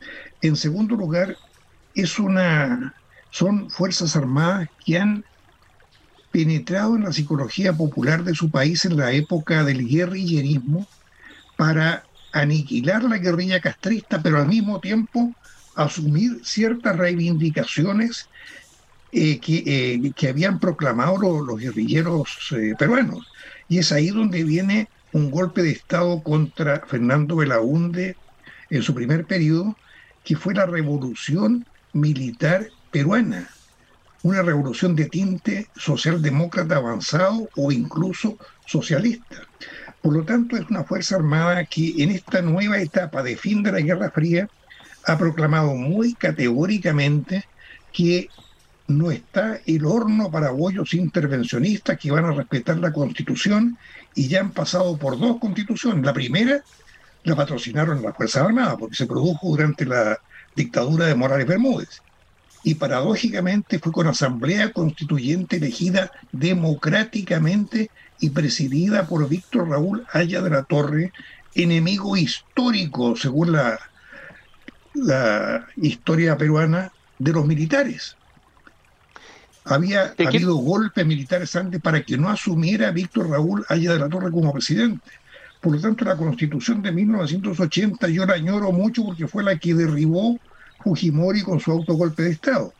En 0.40 0.56
segundo 0.56 0.96
lugar, 0.96 1.36
es 1.94 2.18
una, 2.18 2.94
son 3.30 3.68
Fuerzas 3.68 4.16
Armadas 4.16 4.68
que 4.84 4.98
han 4.98 5.24
penetrado 6.34 6.96
en 6.96 7.04
la 7.04 7.12
psicología 7.12 7.72
popular 7.72 8.24
de 8.24 8.34
su 8.34 8.50
país 8.50 8.84
en 8.84 8.96
la 8.96 9.12
época 9.12 9.62
del 9.62 9.86
guerrillerismo 9.86 10.84
para 11.56 12.02
aniquilar 12.32 13.04
la 13.04 13.18
guerrilla 13.18 13.60
castrista, 13.60 14.20
pero 14.20 14.38
al 14.38 14.48
mismo 14.48 14.80
tiempo 14.80 15.32
asumir 15.76 16.40
ciertas 16.42 16.96
reivindicaciones 16.96 18.28
eh, 19.12 19.38
eh, 19.46 20.12
que, 20.16 20.28
habían 20.28 20.58
proclamado 20.58 21.40
los, 21.40 21.60
guerrilleros 21.60 22.26
eh, 22.50 22.74
peruanos. 22.76 23.24
Y 23.68 23.78
es 23.78 23.92
ahí 23.92 24.08
donde 24.08 24.42
viene 24.42 24.88
un 25.12 25.30
golpe 25.30 25.62
de 25.62 25.70
Estado 25.70 26.20
contra 26.24 26.80
Fernando 26.84 27.36
Belaunde 27.36 28.16
en 28.70 28.82
su 28.82 28.92
primer 28.92 29.24
periodo, 29.24 29.76
que 30.24 30.34
fue 30.34 30.52
la 30.52 30.66
revolución 30.66 31.64
militar 31.92 32.66
peruana, 32.90 33.53
una 34.24 34.42
revolución 34.42 34.96
de 34.96 35.04
tinte 35.04 35.68
socialdemócrata 35.76 36.76
avanzado 36.76 37.48
o 37.56 37.70
incluso 37.70 38.38
socialista. 38.66 39.42
Por 40.00 40.14
lo 40.14 40.24
tanto, 40.24 40.56
es 40.56 40.68
una 40.70 40.84
Fuerza 40.84 41.16
Armada 41.16 41.66
que 41.66 42.02
en 42.02 42.10
esta 42.10 42.40
nueva 42.40 42.80
etapa 42.80 43.22
de 43.22 43.36
fin 43.36 43.62
de 43.62 43.72
la 43.72 43.80
Guerra 43.80 44.10
Fría 44.10 44.48
ha 45.06 45.18
proclamado 45.18 45.74
muy 45.74 46.14
categóricamente 46.14 47.44
que 47.92 48.30
no 48.88 49.10
está 49.10 49.60
el 49.66 49.84
horno 49.84 50.30
para 50.30 50.50
bollos 50.50 50.94
intervencionistas 50.94 51.98
que 51.98 52.10
van 52.10 52.24
a 52.24 52.32
respetar 52.32 52.78
la 52.78 52.92
constitución 52.92 53.76
y 54.14 54.28
ya 54.28 54.40
han 54.40 54.52
pasado 54.52 54.96
por 54.96 55.18
dos 55.18 55.38
constituciones. 55.38 56.02
La 56.02 56.14
primera 56.14 56.62
la 57.24 57.36
patrocinaron 57.36 58.02
las 58.02 58.16
Fuerzas 58.16 58.42
Armadas 58.42 58.76
porque 58.78 58.96
se 58.96 59.06
produjo 59.06 59.48
durante 59.48 59.84
la 59.84 60.18
dictadura 60.56 61.04
de 61.06 61.14
Morales 61.14 61.46
Bermúdez. 61.46 62.00
Y 62.64 62.74
paradójicamente 62.74 63.78
fue 63.78 63.92
con 63.92 64.08
asamblea 64.08 64.72
constituyente 64.72 65.56
elegida 65.56 66.10
democráticamente 66.32 67.90
y 68.18 68.30
presidida 68.30 69.06
por 69.06 69.28
Víctor 69.28 69.68
Raúl 69.68 70.04
Haya 70.12 70.40
de 70.40 70.50
la 70.50 70.64
Torre, 70.64 71.12
enemigo 71.54 72.16
histórico, 72.16 73.16
según 73.16 73.52
la 73.52 73.78
la 74.94 75.66
historia 75.76 76.36
peruana 76.38 76.92
de 77.18 77.32
los 77.32 77.46
militares. 77.46 78.16
Había 79.64 80.14
habido 80.18 80.56
golpes 80.56 81.06
militares 81.06 81.56
antes 81.56 81.80
para 81.80 82.02
que 82.02 82.16
no 82.16 82.28
asumiera 82.28 82.90
Víctor 82.90 83.30
Raúl 83.30 83.64
Haya 83.68 83.92
de 83.94 83.98
la 83.98 84.08
Torre 84.08 84.30
como 84.30 84.52
presidente. 84.52 85.10
Por 85.60 85.74
lo 85.74 85.80
tanto, 85.80 86.04
la 86.04 86.16
constitución 86.16 86.82
de 86.82 86.92
1980 86.92 88.08
yo 88.08 88.26
la 88.26 88.34
añoro 88.34 88.72
mucho 88.72 89.04
porque 89.04 89.26
fue 89.26 89.42
la 89.42 89.58
que 89.58 89.74
derribó 89.74 90.38
Fujimori 90.84 91.42
con 91.42 91.58
su 91.58 91.72
autogolpe 91.72 92.22
de 92.22 92.30
Estado. 92.30 92.72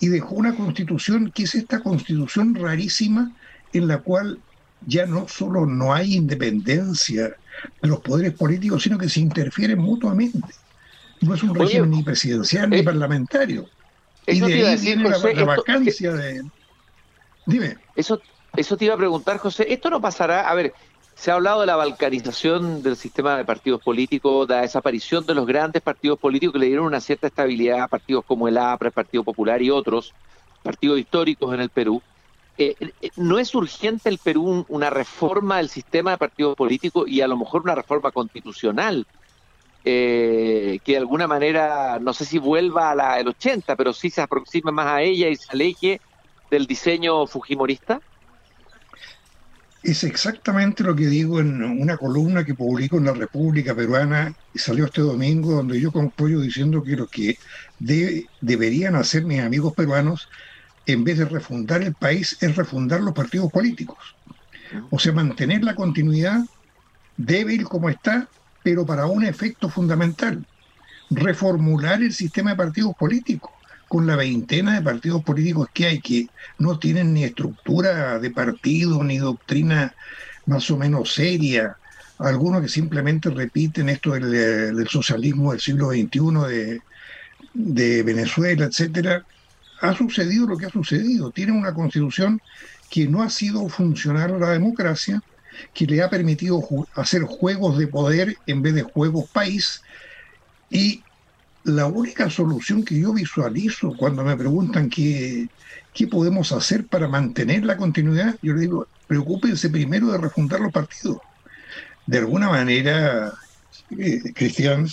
Y 0.00 0.08
dejó 0.08 0.34
una 0.34 0.54
constitución 0.54 1.30
que 1.30 1.44
es 1.44 1.54
esta 1.54 1.80
constitución 1.80 2.54
rarísima 2.54 3.32
en 3.72 3.88
la 3.88 3.98
cual 3.98 4.38
ya 4.86 5.06
no 5.06 5.26
solo 5.28 5.64
no 5.66 5.94
hay 5.94 6.14
independencia 6.14 7.36
de 7.82 7.88
los 7.88 8.00
poderes 8.00 8.32
políticos, 8.34 8.82
sino 8.82 8.98
que 8.98 9.08
se 9.08 9.20
interfieren 9.20 9.78
mutuamente. 9.78 10.48
No 11.20 11.34
es 11.34 11.42
un 11.42 11.54
régimen 11.54 11.90
ni 11.90 12.02
presidencial 12.02 12.70
ni 12.70 12.78
eh, 12.78 12.84
parlamentario. 12.84 13.68
Y 14.26 14.40
de 14.40 14.68
ahí 14.68 14.76
viene 14.80 15.08
la, 15.08 15.44
vacancia 15.44 16.12
de... 16.12 16.42
Dime. 17.46 17.78
Eso, 17.96 18.20
eso 18.56 18.76
te 18.76 18.84
iba 18.84 18.94
a 18.94 18.98
preguntar, 18.98 19.38
José. 19.38 19.66
Esto 19.72 19.90
no 19.90 20.00
pasará... 20.00 20.48
A 20.48 20.54
ver, 20.54 20.74
se 21.18 21.32
ha 21.32 21.34
hablado 21.34 21.62
de 21.62 21.66
la 21.66 21.74
balcanización 21.74 22.80
del 22.80 22.94
sistema 22.94 23.36
de 23.36 23.44
partidos 23.44 23.82
políticos, 23.82 24.46
de 24.46 24.54
la 24.54 24.60
desaparición 24.60 25.26
de 25.26 25.34
los 25.34 25.46
grandes 25.46 25.82
partidos 25.82 26.16
políticos 26.16 26.52
que 26.52 26.60
le 26.60 26.66
dieron 26.66 26.86
una 26.86 27.00
cierta 27.00 27.26
estabilidad 27.26 27.80
a 27.80 27.88
partidos 27.88 28.24
como 28.24 28.46
el 28.46 28.56
APRA, 28.56 28.86
el 28.86 28.92
Partido 28.92 29.24
Popular 29.24 29.60
y 29.60 29.68
otros, 29.68 30.14
partidos 30.62 31.00
históricos 31.00 31.52
en 31.52 31.60
el 31.60 31.70
Perú. 31.70 32.00
Eh, 32.56 32.76
eh, 32.80 33.10
¿No 33.16 33.40
es 33.40 33.52
urgente 33.56 34.08
el 34.08 34.18
Perú 34.18 34.64
una 34.68 34.90
reforma 34.90 35.56
del 35.56 35.68
sistema 35.68 36.12
de 36.12 36.18
partidos 36.18 36.54
políticos 36.54 37.08
y 37.08 37.20
a 37.20 37.26
lo 37.26 37.36
mejor 37.36 37.62
una 37.62 37.74
reforma 37.74 38.12
constitucional 38.12 39.04
eh, 39.84 40.78
que 40.84 40.92
de 40.92 40.98
alguna 40.98 41.26
manera, 41.26 41.98
no 42.00 42.12
sé 42.12 42.26
si 42.26 42.38
vuelva 42.38 42.92
a 42.92 42.94
la 42.94 43.16
del 43.16 43.26
80, 43.26 43.74
pero 43.74 43.92
sí 43.92 44.08
se 44.10 44.22
aproxime 44.22 44.70
más 44.70 44.86
a 44.86 45.02
ella 45.02 45.28
y 45.28 45.34
se 45.34 45.50
aleje 45.50 46.00
del 46.48 46.68
diseño 46.68 47.26
fujimorista? 47.26 48.00
Es 49.82 50.02
exactamente 50.02 50.82
lo 50.82 50.94
que 50.94 51.06
digo 51.06 51.40
en 51.40 51.62
una 51.62 51.96
columna 51.96 52.44
que 52.44 52.54
publico 52.54 52.98
en 52.98 53.04
la 53.04 53.14
República 53.14 53.74
Peruana 53.74 54.32
y 54.52 54.58
salió 54.58 54.86
este 54.86 55.02
domingo, 55.02 55.52
donde 55.52 55.80
yo 55.80 55.92
concluyo 55.92 56.40
diciendo 56.40 56.82
que 56.82 56.96
lo 56.96 57.06
que 57.06 57.36
deberían 58.40 58.96
hacer 58.96 59.24
mis 59.24 59.40
amigos 59.40 59.74
peruanos, 59.74 60.28
en 60.84 61.04
vez 61.04 61.18
de 61.18 61.26
refundar 61.26 61.82
el 61.82 61.94
país, 61.94 62.36
es 62.40 62.56
refundar 62.56 63.00
los 63.02 63.14
partidos 63.14 63.52
políticos. 63.52 63.98
O 64.90 64.98
sea, 64.98 65.12
mantener 65.12 65.62
la 65.62 65.76
continuidad 65.76 66.40
débil 67.16 67.64
como 67.64 67.88
está, 67.88 68.28
pero 68.64 68.84
para 68.84 69.06
un 69.06 69.24
efecto 69.24 69.68
fundamental, 69.68 70.44
reformular 71.08 72.02
el 72.02 72.12
sistema 72.12 72.50
de 72.50 72.56
partidos 72.56 72.94
políticos 72.98 73.57
con 73.88 74.06
la 74.06 74.16
veintena 74.16 74.74
de 74.74 74.82
partidos 74.82 75.24
políticos 75.24 75.68
que 75.72 75.86
hay 75.86 76.00
que 76.00 76.28
no 76.58 76.78
tienen 76.78 77.14
ni 77.14 77.24
estructura 77.24 78.18
de 78.18 78.30
partido 78.30 79.02
ni 79.02 79.18
doctrina 79.18 79.94
más 80.46 80.70
o 80.70 80.76
menos 80.76 81.14
seria, 81.14 81.76
algunos 82.18 82.62
que 82.62 82.68
simplemente 82.68 83.30
repiten 83.30 83.88
esto 83.88 84.12
del, 84.12 84.88
socialismo 84.88 85.52
del 85.52 85.60
siglo 85.60 85.90
XXI 85.90 86.80
de, 87.54 88.02
Venezuela, 88.02 88.64
etcétera, 88.64 89.24
ha 89.80 89.94
sucedido 89.94 90.46
lo 90.46 90.56
que 90.56 90.66
ha 90.66 90.70
sucedido. 90.70 91.30
Tienen 91.30 91.56
una 91.56 91.74
constitución 91.74 92.40
que 92.90 93.06
no 93.06 93.22
ha 93.22 93.30
sido 93.30 93.68
funcional 93.68 94.34
a 94.34 94.38
la 94.38 94.50
democracia, 94.50 95.22
que 95.74 95.86
le 95.86 96.02
ha 96.02 96.10
permitido 96.10 96.62
hacer 96.94 97.22
juegos 97.22 97.78
de 97.78 97.86
poder 97.86 98.36
en 98.46 98.62
vez 98.62 98.74
de 98.74 98.82
juegos 98.82 99.28
país. 99.30 99.82
Y 100.70 101.02
la 101.64 101.86
única 101.86 102.30
solución 102.30 102.84
que 102.84 102.98
yo 102.98 103.12
visualizo 103.12 103.94
cuando 103.96 104.24
me 104.24 104.36
preguntan 104.36 104.88
qué, 104.88 105.48
qué 105.92 106.06
podemos 106.06 106.52
hacer 106.52 106.86
para 106.86 107.08
mantener 107.08 107.64
la 107.64 107.76
continuidad, 107.76 108.36
yo 108.42 108.54
le 108.54 108.60
digo, 108.60 108.86
preocúpense 109.06 109.70
primero 109.70 110.10
de 110.12 110.18
refundar 110.18 110.60
los 110.60 110.72
partidos. 110.72 111.18
De 112.06 112.18
alguna 112.18 112.48
manera, 112.48 113.32
eh, 113.98 114.32
Cristian, 114.34 114.86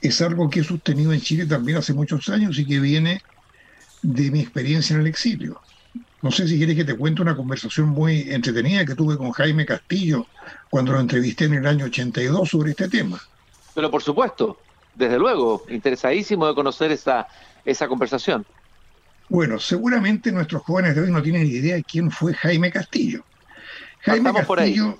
es 0.00 0.20
algo 0.22 0.48
que 0.48 0.60
he 0.60 0.64
sostenido 0.64 1.12
en 1.12 1.20
Chile 1.20 1.46
también 1.46 1.78
hace 1.78 1.92
muchos 1.92 2.28
años 2.28 2.58
y 2.58 2.66
que 2.66 2.80
viene 2.80 3.22
de 4.02 4.30
mi 4.30 4.40
experiencia 4.40 4.94
en 4.94 5.00
el 5.00 5.06
exilio. 5.06 5.60
No 6.22 6.30
sé 6.30 6.48
si 6.48 6.56
quieres 6.56 6.76
que 6.76 6.84
te 6.84 6.96
cuente 6.96 7.20
una 7.20 7.36
conversación 7.36 7.88
muy 7.88 8.30
entretenida 8.30 8.86
que 8.86 8.94
tuve 8.94 9.18
con 9.18 9.30
Jaime 9.32 9.66
Castillo 9.66 10.26
cuando 10.70 10.92
lo 10.92 11.00
entrevisté 11.00 11.44
en 11.44 11.54
el 11.54 11.66
año 11.66 11.84
82 11.84 12.48
sobre 12.48 12.70
este 12.70 12.88
tema. 12.88 13.20
Pero 13.74 13.90
por 13.90 14.02
supuesto, 14.02 14.58
desde 14.94 15.18
luego, 15.18 15.64
interesadísimo 15.68 16.46
de 16.46 16.54
conocer 16.54 16.92
esa, 16.92 17.26
esa 17.64 17.88
conversación. 17.88 18.44
Bueno, 19.28 19.58
seguramente 19.58 20.30
nuestros 20.32 20.62
jóvenes 20.62 20.94
de 20.94 21.02
hoy 21.02 21.10
no 21.10 21.22
tienen 21.22 21.46
idea 21.46 21.76
de 21.76 21.84
quién 21.84 22.10
fue 22.10 22.34
Jaime 22.34 22.70
Castillo. 22.70 23.24
Jaime 24.00 24.32
Castillo 24.34 24.98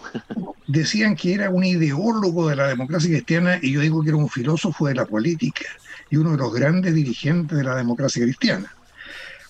decían 0.66 1.14
que 1.14 1.34
era 1.34 1.50
un 1.50 1.62
ideólogo 1.62 2.48
de 2.48 2.56
la 2.56 2.68
democracia 2.68 3.10
cristiana 3.10 3.58
y 3.60 3.72
yo 3.72 3.80
digo 3.80 4.02
que 4.02 4.08
era 4.08 4.16
un 4.16 4.30
filósofo 4.30 4.86
de 4.86 4.94
la 4.94 5.04
política 5.04 5.66
y 6.08 6.16
uno 6.16 6.32
de 6.32 6.38
los 6.38 6.54
grandes 6.54 6.94
dirigentes 6.94 7.58
de 7.58 7.64
la 7.64 7.76
democracia 7.76 8.22
cristiana. 8.22 8.74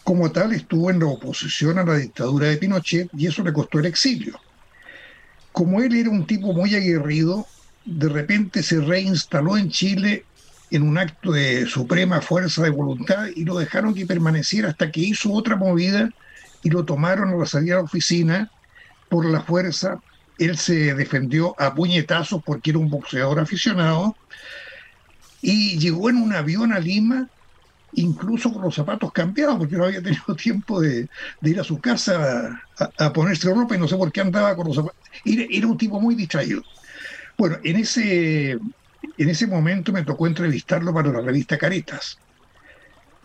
Como 0.02 0.30
tal, 0.32 0.52
estuvo 0.52 0.90
en 0.90 0.98
la 0.98 1.06
oposición 1.06 1.78
a 1.78 1.84
la 1.84 1.96
dictadura 1.96 2.48
de 2.48 2.56
Pinochet 2.56 3.08
y 3.16 3.26
eso 3.26 3.44
le 3.44 3.52
costó 3.52 3.78
el 3.78 3.86
exilio. 3.86 4.38
Como 5.52 5.80
él 5.80 5.94
era 5.94 6.10
un 6.10 6.26
tipo 6.26 6.52
muy 6.52 6.74
aguerrido, 6.74 7.46
de 7.84 8.08
repente 8.08 8.62
se 8.62 8.80
reinstaló 8.80 9.56
en 9.56 9.70
Chile 9.70 10.24
en 10.74 10.82
un 10.82 10.98
acto 10.98 11.32
de 11.32 11.66
suprema 11.66 12.20
fuerza 12.20 12.62
de 12.62 12.70
voluntad 12.70 13.26
y 13.34 13.44
lo 13.44 13.56
dejaron 13.58 13.94
que 13.94 14.06
permaneciera 14.06 14.70
hasta 14.70 14.90
que 14.90 15.00
hizo 15.00 15.32
otra 15.32 15.54
movida 15.54 16.10
y 16.64 16.70
lo 16.70 16.84
tomaron 16.84 17.28
a 17.30 17.36
la 17.36 17.46
salida 17.46 17.76
de 17.76 17.80
la 17.80 17.84
oficina 17.84 18.50
por 19.08 19.24
la 19.24 19.40
fuerza. 19.40 20.00
Él 20.36 20.58
se 20.58 20.94
defendió 20.94 21.54
a 21.60 21.74
puñetazos 21.74 22.42
porque 22.44 22.70
era 22.70 22.80
un 22.80 22.90
boxeador 22.90 23.38
aficionado 23.38 24.16
y 25.40 25.78
llegó 25.78 26.10
en 26.10 26.16
un 26.16 26.32
avión 26.32 26.72
a 26.72 26.80
Lima 26.80 27.28
incluso 27.96 28.52
con 28.52 28.62
los 28.62 28.74
zapatos 28.74 29.12
cambiados, 29.12 29.56
porque 29.56 29.76
no 29.76 29.84
había 29.84 30.02
tenido 30.02 30.34
tiempo 30.36 30.80
de, 30.80 31.08
ir 31.42 31.60
a 31.60 31.64
su 31.64 31.78
casa 31.80 32.60
a, 32.98 33.12
ponerse 33.12 33.48
ropa 33.48 33.76
y 33.76 33.78
no 33.78 33.86
sé 33.86 33.96
por 33.96 34.10
qué 34.10 34.22
andaba 34.22 34.56
con 34.56 34.66
los 34.66 34.76
zapatos. 34.76 34.98
Era, 35.24 35.68
un 35.68 35.78
tipo 35.78 36.00
muy 36.00 36.16
distraído. 36.16 36.62
Bueno, 37.38 37.58
en 37.62 37.76
ese, 37.76 38.58
en 39.16 39.28
ese 39.30 39.46
momento 39.46 39.92
me 39.92 40.04
tocó 40.04 40.26
entrevistarlo 40.26 40.92
para 40.92 41.12
la 41.12 41.20
revista 41.20 41.58
Caritas. 41.58 42.18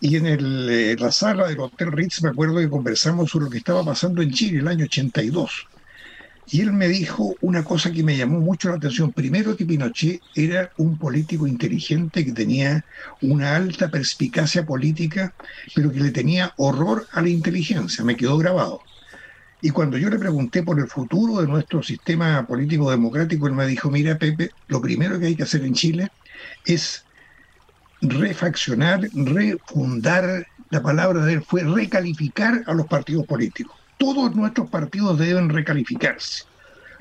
Y 0.02 0.16
en, 0.16 0.26
en 0.28 1.00
la 1.00 1.12
sala 1.12 1.48
del 1.48 1.60
Hotel 1.60 1.92
Ritz 1.92 2.24
me 2.24 2.30
acuerdo 2.30 2.58
que 2.58 2.70
conversamos 2.70 3.32
sobre 3.32 3.46
lo 3.46 3.52
que 3.52 3.58
estaba 3.58 3.84
pasando 3.84 4.22
en 4.22 4.32
Chile 4.32 4.60
el 4.60 4.68
año 4.68 4.86
82. 4.86 5.70
Y 6.52 6.62
él 6.62 6.74
me 6.74 6.88
dijo 6.88 7.38
una 7.42 7.64
cosa 7.64 7.92
que 7.92 8.04
me 8.04 8.18
llamó 8.18 8.40
mucho 8.40 8.70
la 8.70 8.78
atención. 8.78 9.14
Primero 9.14 9.56
que 9.56 9.66
Pinochet 9.66 10.24
era 10.34 10.72
un 10.78 10.98
político 10.98 11.46
inteligente 11.46 12.26
que 12.26 12.34
tenía 12.34 12.86
una 13.22 13.56
alta 13.56 13.92
perspicacia 13.92 14.66
política, 14.66 15.36
pero 15.76 15.92
que 15.92 16.00
le 16.00 16.12
tenía 16.12 16.54
horror 16.58 17.08
a 17.12 17.22
la 17.22 17.30
inteligencia. 17.30 18.04
Me 18.04 18.18
quedó 18.18 18.38
grabado. 18.38 18.89
Y 19.62 19.72
cuando 19.72 19.98
yo 19.98 20.10
le 20.10 20.18
pregunté 20.18 20.64
por 20.64 20.80
el 20.80 20.88
futuro 20.88 21.42
de 21.42 21.48
nuestro 21.48 21.84
sistema 21.84 22.46
político 22.48 22.90
democrático, 22.90 23.48
él 23.48 23.54
me 23.54 23.68
dijo, 23.68 23.90
mira 23.90 24.18
Pepe, 24.18 24.52
lo 24.68 24.82
primero 24.82 25.20
que 25.20 25.28
hay 25.28 25.36
que 25.36 25.44
hacer 25.44 25.64
en 25.66 25.74
Chile 25.74 26.10
es 26.66 27.06
refaccionar, 28.02 29.02
refundar, 29.14 30.48
la 30.70 30.82
palabra 30.82 31.26
de 31.26 31.34
él 31.34 31.44
fue 31.44 31.64
recalificar 31.64 32.64
a 32.68 32.74
los 32.74 32.88
partidos 32.88 33.26
políticos 33.26 33.80
todos 34.00 34.34
nuestros 34.34 34.70
partidos 34.70 35.20
deben 35.20 35.50
recalificarse. 35.50 36.46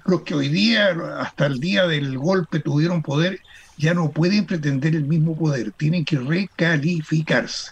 Los 0.04 0.22
que 0.22 0.34
hoy 0.34 0.48
día, 0.48 0.90
hasta 1.20 1.46
el 1.46 1.60
día 1.60 1.86
del 1.86 2.18
golpe, 2.18 2.60
tuvieron 2.60 3.02
poder, 3.02 3.40
ya 3.78 3.94
no 3.94 4.10
pueden 4.10 4.44
pretender 4.44 4.94
el 4.94 5.04
mismo 5.04 5.38
poder, 5.38 5.72
tienen 5.72 6.04
que 6.04 6.18
recalificarse. 6.18 7.70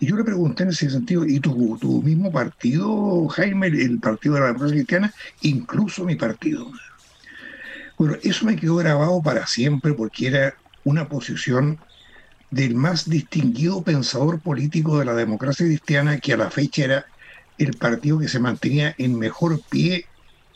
Y 0.00 0.06
yo 0.06 0.16
le 0.16 0.24
pregunté 0.24 0.62
en 0.62 0.70
ese 0.70 0.90
sentido, 0.90 1.26
¿y 1.26 1.40
tu, 1.40 1.76
tu 1.78 2.02
mismo 2.02 2.32
partido, 2.32 3.28
Jaime, 3.28 3.66
el 3.68 4.00
Partido 4.00 4.34
de 4.34 4.40
la 4.40 4.46
Democracia 4.46 4.76
Cristiana, 4.76 5.14
incluso 5.42 6.04
mi 6.04 6.16
partido? 6.16 6.72
Bueno, 7.98 8.16
eso 8.22 8.46
me 8.46 8.56
quedó 8.56 8.76
grabado 8.76 9.22
para 9.22 9.46
siempre 9.46 9.92
porque 9.92 10.28
era 10.28 10.54
una 10.84 11.06
posición 11.08 11.78
del 12.50 12.74
más 12.74 13.08
distinguido 13.08 13.82
pensador 13.82 14.40
político 14.40 14.98
de 14.98 15.04
la 15.04 15.14
democracia 15.14 15.66
cristiana 15.66 16.18
que 16.18 16.32
a 16.32 16.36
la 16.36 16.50
fecha 16.50 16.84
era 16.84 17.06
el 17.58 17.76
partido 17.76 18.18
que 18.18 18.28
se 18.28 18.40
mantenía 18.40 18.94
en 18.96 19.18
mejor 19.18 19.60
pie 19.68 20.06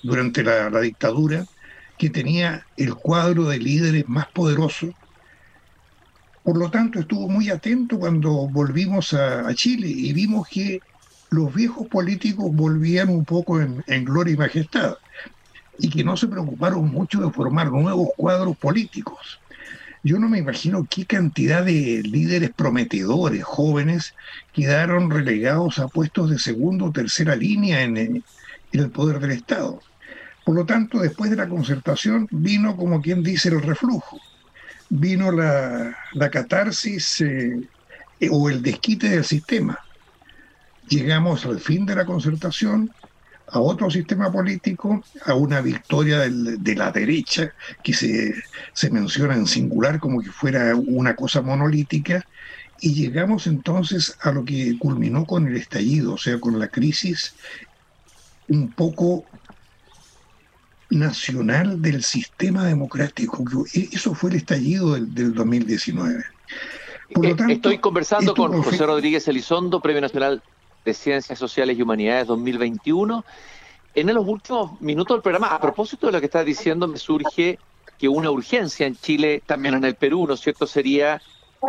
durante 0.02 0.42
la, 0.42 0.70
dictadura, 0.80 1.44
que 1.98 2.11
tenía 2.11 2.66
el 2.76 2.94
cuadro 2.94 3.44
de 3.44 3.59
líderes 3.59 4.09
más 4.09 4.26
poderoso. 4.28 4.94
Por 6.44 6.59
lo 6.59 6.70
tanto, 6.70 7.00
estuvo 7.00 7.26
muy 7.26 7.48
atento 7.48 7.98
cuando 7.98 8.46
volvimos 8.48 9.14
a, 9.14 9.52
Chile 9.54 9.88
y 9.88 10.12
vimos 10.12 10.46
que 10.46 10.80
los 11.30 11.54
viejos 11.54 11.88
políticos 11.88 12.54
volvían 12.54 13.09
un 13.09 13.24
poco 13.24 13.62
en, 13.62 14.04
gloria 14.04 14.35
y 14.35 14.37
majestad 14.37 14.96
y 15.78 15.88
que 15.88 16.04
no 16.04 16.18
se 16.18 16.28
preocuparon 16.28 16.90
mucho 16.90 17.22
de 17.22 17.33
formar 17.33 17.72
nuevos 17.72 18.11
cuadros 18.14 18.59
políticos. 18.59 19.40
Yo 20.02 20.18
no 20.18 20.28
me 20.28 20.37
imagino 20.37 20.87
qué 20.88 21.07
cantidad 21.07 21.64
de 21.64 22.02
líderes 22.04 22.50
prometedores, 22.50 23.42
jóvenes, 23.42 24.14
quedaron 24.52 25.11
relegados 25.11 25.78
a 25.78 25.88
puestos 25.88 26.28
de 26.28 26.38
segunda 26.38 26.85
o 26.85 26.92
tercera 26.92 27.35
línea 27.37 27.80
en, 27.80 28.22
el 28.72 28.90
poder 28.90 29.18
del 29.18 29.30
Estado. 29.30 29.80
Por 30.44 30.57
lo 30.57 30.66
tanto, 30.66 30.98
después 30.98 31.30
de 31.30 31.37
la 31.37 31.48
concertación 31.48 32.28
vino, 32.30 32.76
como 32.76 33.00
quien 33.00 33.22
dice, 33.22 33.48
el 33.48 33.62
reflujo. 33.62 34.20
Vino 34.96 35.33
la, 35.33 35.96
catarsis 36.30 37.20
eh, 37.20 37.68
o 38.30 38.48
el 38.48 38.62
desquite 38.62 39.09
del 39.09 39.24
sistema. 39.24 39.76
Llegamos 40.88 41.44
al 41.46 41.59
fin 41.59 41.85
de 41.85 41.96
la 41.96 42.04
concertación, 42.04 42.92
a 43.48 43.59
otro 43.59 43.90
sistema 43.90 44.30
político, 44.30 45.02
a 45.26 45.35
una 45.35 45.61
victoria 45.61 46.20
de 46.20 46.74
la 46.76 46.92
derecha, 46.92 47.52
que 47.83 47.92
se, 47.92 48.35
se 48.72 48.90
menciona 48.90 49.35
en 49.35 49.48
singular 49.48 49.98
como 49.98 50.22
que 50.22 50.30
fuera 50.30 50.76
una 50.76 51.16
cosa 51.16 51.42
monolítica, 51.42 52.24
y 52.80 52.94
llegamos 52.94 53.48
entonces 53.48 54.16
a 54.20 54.30
lo 54.30 54.44
que 54.44 54.78
culminó 54.78 55.26
con 55.26 55.48
el 55.48 55.57
estallido, 55.57 56.14
o 56.14 56.18
sea, 56.18 56.38
con 56.38 56.57
la 56.61 56.68
crisis 56.68 57.35
un 58.46 58.70
poco 58.70 59.26
nacional 60.90 61.81
del 61.81 62.03
sistema 62.03 62.64
democrático. 62.64 63.44
Eso 63.73 64.14
fue 64.14 64.31
el 64.31 64.37
estallido 64.37 64.94
del, 64.94 65.14
del 65.14 65.35
2019. 65.35 66.25
Por 67.12 67.25
lo 67.25 67.31
eh, 67.31 67.35
tanto, 67.35 67.53
Estoy 67.53 67.79
conversando 67.79 68.35
con 68.35 68.62
José 68.62 68.87
Rodríguez 68.87 69.27
Elizondo, 69.29 69.81
Premio 69.81 70.01
Nacional 70.01 70.42
de 70.85 70.94
Ciencias 70.94 71.38
Sociales 71.38 71.79
y 71.79 71.83
Humanidades 71.83 72.27
2021. 72.27 73.25
En 73.94 74.12
los 74.12 74.27
últimos 74.27 74.81
minutos 74.81 75.16
del 75.16 75.23
programa, 75.23 75.49
a 75.49 75.61
propósito 75.61 76.07
de 76.07 76.12
lo 76.12 76.20
que 76.20 76.27
estás 76.27 76.44
diciendo, 76.44 76.88
me 76.88 76.99
surge 76.99 77.59
que 77.99 78.09
una 78.09 78.31
urgencia 78.31 78.87
en 78.87 78.97
Chile, 78.97 79.42
también 79.47 79.75
en 79.75 79.85
el 79.85 79.94
Perú, 79.94 80.27
¿no 80.27 80.35
es 80.35 80.40
cierto?, 80.40 80.66
sería 80.66 81.23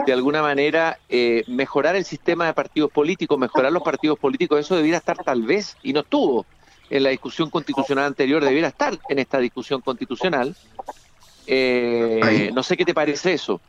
de 0.06 0.12
alguna 0.12 0.42
manera 0.42 1.00
eh, 1.08 1.44
mejorar 1.48 1.96
el 1.96 2.04
sistema 2.04 2.48
de 2.48 2.54
partidos 2.54 2.92
políticos, 2.92 3.38
mejorar 3.38 3.72
los 3.72 3.84
partidos 3.84 4.20
políticos, 4.20 4.60
eso 4.60 4.76
debiera 4.76 4.98
estar 4.98 5.18
tal 5.24 5.44
vez, 5.44 5.78
y 5.84 5.94
no 5.94 6.02
estuvo 6.02 6.46
en 6.90 7.04
la 7.04 7.10
discusión 7.10 7.50
constitucional 7.50 8.06
anterior, 8.06 8.44
debiera 8.44 8.68
estar 8.68 8.98
en 9.10 9.20
esta 9.20 9.40
discusión 9.40 9.82
constitucional. 9.82 10.56
Eh, 11.48 12.52
no 12.54 12.64
sé 12.64 12.76
qué 12.76 12.86
te 12.86 12.94
parece 12.94 13.34
eso 13.34 13.62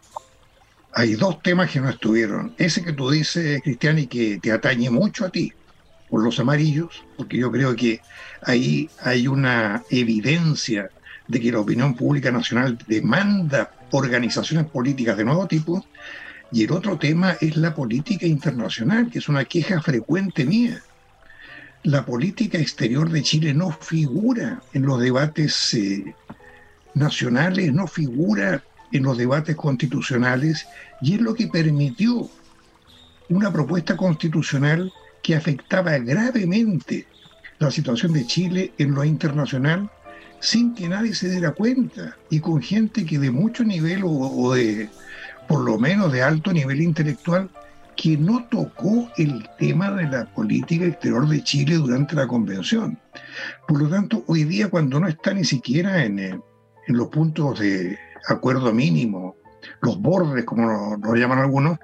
hay 0.99 1.15
dos 1.15 1.43
temas 1.43 1.71
que 1.71 1.79
no 1.79 1.91
estuvieron. 1.91 2.55
Ese 2.57 2.83
que 2.83 2.95
tú 2.95 3.11
dices, 3.11 3.61
Cristian, 3.63 3.99
y 3.99 4.07
que 4.07 4.39
te 4.39 4.51
atañe 4.51 4.89
mucho 4.89 5.27
a 5.27 5.29
ti, 5.29 5.53
por 6.09 6.25
los 6.25 6.41
amarillos, 6.41 7.05
porque 7.19 7.37
yo 7.37 7.53
creo 7.53 7.77
que 7.77 8.01
ahí 8.43 8.89
hay 9.03 9.29
una 9.29 9.83
evidencia 9.91 10.89
de 11.29 11.39
que 11.39 11.53
la 11.53 11.61
opinión 11.61 11.95
pública 11.95 12.31
nacional 12.31 12.79
demanda 12.87 13.73
organizaciones 13.91 14.71
políticas 14.71 15.19
de 15.19 15.25
nuevo 15.27 15.47
tipo. 15.47 15.85
Y 16.51 16.65
el 16.65 16.73
otro 16.73 16.97
tema 16.97 17.37
es 17.43 17.59
la 17.59 17.75
política 17.75 18.25
internacional, 18.25 19.11
que 19.11 19.19
es 19.19 19.29
una 19.29 19.45
queja 19.45 19.83
frecuente 19.83 20.47
mía. 20.47 20.81
La 21.87 22.05
política 22.05 22.59
exterior 22.59 23.09
de 23.11 23.23
Chile 23.23 23.55
no 23.55 23.71
figura 23.71 24.61
en 24.73 24.83
los 24.83 25.01
debates 25.01 25.73
eh, 25.75 26.17
nacionales, 26.95 27.73
no 27.73 27.87
figura 27.87 28.65
en 28.91 29.05
los 29.05 29.17
debates 29.17 29.55
constitucionales 29.55 30.67
y 31.01 31.15
es 31.15 31.21
lo 31.21 31.33
que 31.33 31.47
permitió 31.47 32.29
una 33.29 33.53
propuesta 33.53 33.97
constitucional 33.97 34.93
que 35.23 35.37
afectaba 35.37 35.97
gravemente 35.99 37.07
la 37.61 37.71
situación 37.71 38.13
de 38.15 38.27
Chile 38.27 38.73
en 38.79 38.93
lo 38.93 39.05
internacional 39.05 39.89
sin 40.41 40.75
que 40.75 40.89
nadie 40.89 41.15
se 41.15 41.31
diera 41.31 41.53
cuenta 41.53 42.17
y 42.31 42.41
con 42.41 42.61
gente 42.63 43.07
que 43.07 43.21
de 43.21 43.31
mucho 43.31 43.63
nivel 43.63 44.03
o, 44.05 44.55
de 44.55 44.89
por 45.47 45.61
lo 45.61 45.79
menos 45.79 46.13
de 46.13 46.21
alto 46.21 46.53
nivel 46.53 46.81
intelectual 46.81 47.49
que 47.97 48.17
no 48.17 48.45
tocó 48.51 49.11
el 49.17 49.49
tema 49.59 49.91
de 49.93 50.05
la 50.09 50.27
política 50.27 50.85
exterior 50.85 51.27
de 51.29 51.43
Chile 51.43 51.77
durante 51.77 52.15
la 52.15 52.27
convención. 52.27 52.99
Por 53.67 53.83
lo 53.83 53.89
tanto, 53.89 54.23
hoy 54.27 54.45
día 54.45 54.69
cuando 54.69 55.01
no 55.01 55.09
está 55.09 55.33
ni 55.33 55.45
siquiera 55.45 56.05
en, 56.05 56.19
en 56.19 56.43
los 56.89 57.09
puntos 57.09 57.59
de 57.59 57.99
acuerdo 58.29 58.73
mínimo, 58.73 59.37
los 59.83 60.01
bordes, 60.01 60.45
como 60.45 60.99
lo, 61.03 61.15
llaman 61.15 61.39
algunos, 61.39 61.79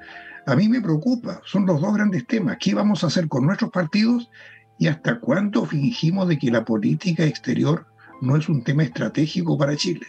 a 0.46 0.56
mí 0.56 0.68
me 0.68 0.80
preocupa. 0.80 1.40
Son 1.44 1.66
los 1.66 1.80
dos 1.80 1.94
grandes 1.94 2.26
temas. 2.26 2.58
¿Qué 2.60 2.74
vamos 2.74 3.02
a 3.02 3.06
hacer 3.06 3.28
con 3.28 3.46
nuestros 3.46 3.70
partidos 3.70 4.30
y 4.78 4.88
hasta 4.88 5.20
cuándo 5.20 5.64
fingimos 5.64 6.28
de 6.28 6.38
que 6.38 6.50
la 6.50 6.64
política 6.64 7.24
exterior 7.24 7.86
no 8.20 8.36
es 8.36 8.48
un 8.48 8.62
tema 8.62 8.82
estratégico 8.82 9.56
para 9.56 9.76
Chile? 9.76 10.06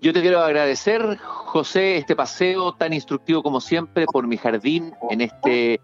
Yo 0.00 0.12
te 0.12 0.20
quiero 0.20 0.38
agradecer, 0.40 1.18
José, 1.18 1.96
este 1.96 2.14
paseo 2.14 2.72
tan 2.72 2.92
instructivo 2.92 3.42
como 3.42 3.60
siempre 3.60 4.06
por 4.06 4.28
mi 4.28 4.36
jardín 4.36 4.94
en, 5.10 5.20
este, 5.20 5.80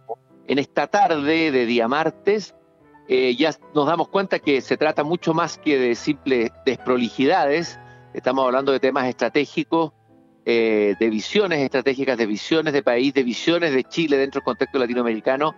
en 0.46 0.60
esta 0.60 0.86
tarde 0.86 1.50
de 1.50 1.66
día 1.66 1.88
martes. 1.88 2.54
Eh, 3.08 3.34
ya 3.34 3.50
nos 3.74 3.88
damos 3.88 4.06
cuenta 4.08 4.38
que 4.38 4.60
se 4.60 4.76
trata 4.76 5.02
mucho 5.02 5.34
más 5.34 5.58
que 5.58 5.80
de 5.80 5.96
simples 5.96 6.52
desprolijidades, 6.64 7.80
estamos 8.14 8.44
hablando 8.44 8.70
de 8.70 8.78
temas 8.78 9.08
estratégicos, 9.08 9.92
eh, 10.44 10.94
de 11.00 11.10
visiones 11.10 11.58
estratégicas, 11.58 12.16
de 12.16 12.26
visiones 12.26 12.72
de 12.72 12.84
país, 12.84 13.12
de 13.14 13.24
visiones 13.24 13.74
de 13.74 13.82
Chile 13.82 14.16
dentro 14.16 14.38
del 14.38 14.44
contexto 14.44 14.78
latinoamericano, 14.78 15.56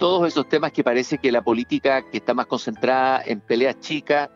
todos 0.00 0.26
esos 0.26 0.48
temas 0.48 0.72
que 0.72 0.82
parece 0.82 1.18
que 1.18 1.30
la 1.30 1.42
política 1.42 2.02
que 2.10 2.16
está 2.16 2.34
más 2.34 2.46
concentrada 2.46 3.22
en 3.24 3.40
peleas 3.40 3.78
chicas 3.78 4.30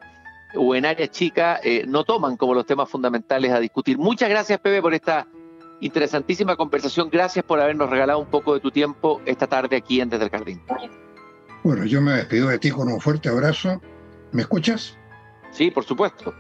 o 0.55 0.75
en 0.75 0.87
áreas 0.87 1.11
chicas 1.11 1.61
eh, 1.63 1.85
no 1.87 2.05
toman 2.05 2.37
como 2.37 2.55
los 2.55 2.67
temas 2.67 2.89
fundamentales 2.89 3.53
a 3.53 3.61
discutir. 3.61 3.99
Muchas 3.99 4.29
gracias, 4.29 4.59
Pepe, 4.61 4.81
por 4.81 4.95
esta 4.95 5.27
interesantísima 5.81 6.57
conversación. 6.57 7.09
Gracias 7.11 7.45
por 7.45 7.61
habernos 7.61 7.91
regalado 7.91 8.19
un 8.19 8.27
poco 8.27 8.55
de 8.55 8.61
tu 8.61 8.71
tiempo 8.71 9.21
esta 9.27 9.47
tarde 9.47 9.77
aquí 9.77 10.01
en 10.01 10.09
Desde 10.09 10.25
el 10.25 10.31
Jardín. 10.31 10.61
Bueno, 11.63 11.85
yo 11.85 12.01
me 12.01 12.13
despido 12.13 12.49
de 12.49 12.59
ti 12.59 12.71
con 12.71 12.91
un 12.91 13.01
fuerte 13.01 13.29
abrazo. 13.29 13.81
¿Me 14.33 14.43
escuchas? 14.43 14.97
Sí, 15.51 15.71
por 15.71 15.85
supuesto. 15.85 16.35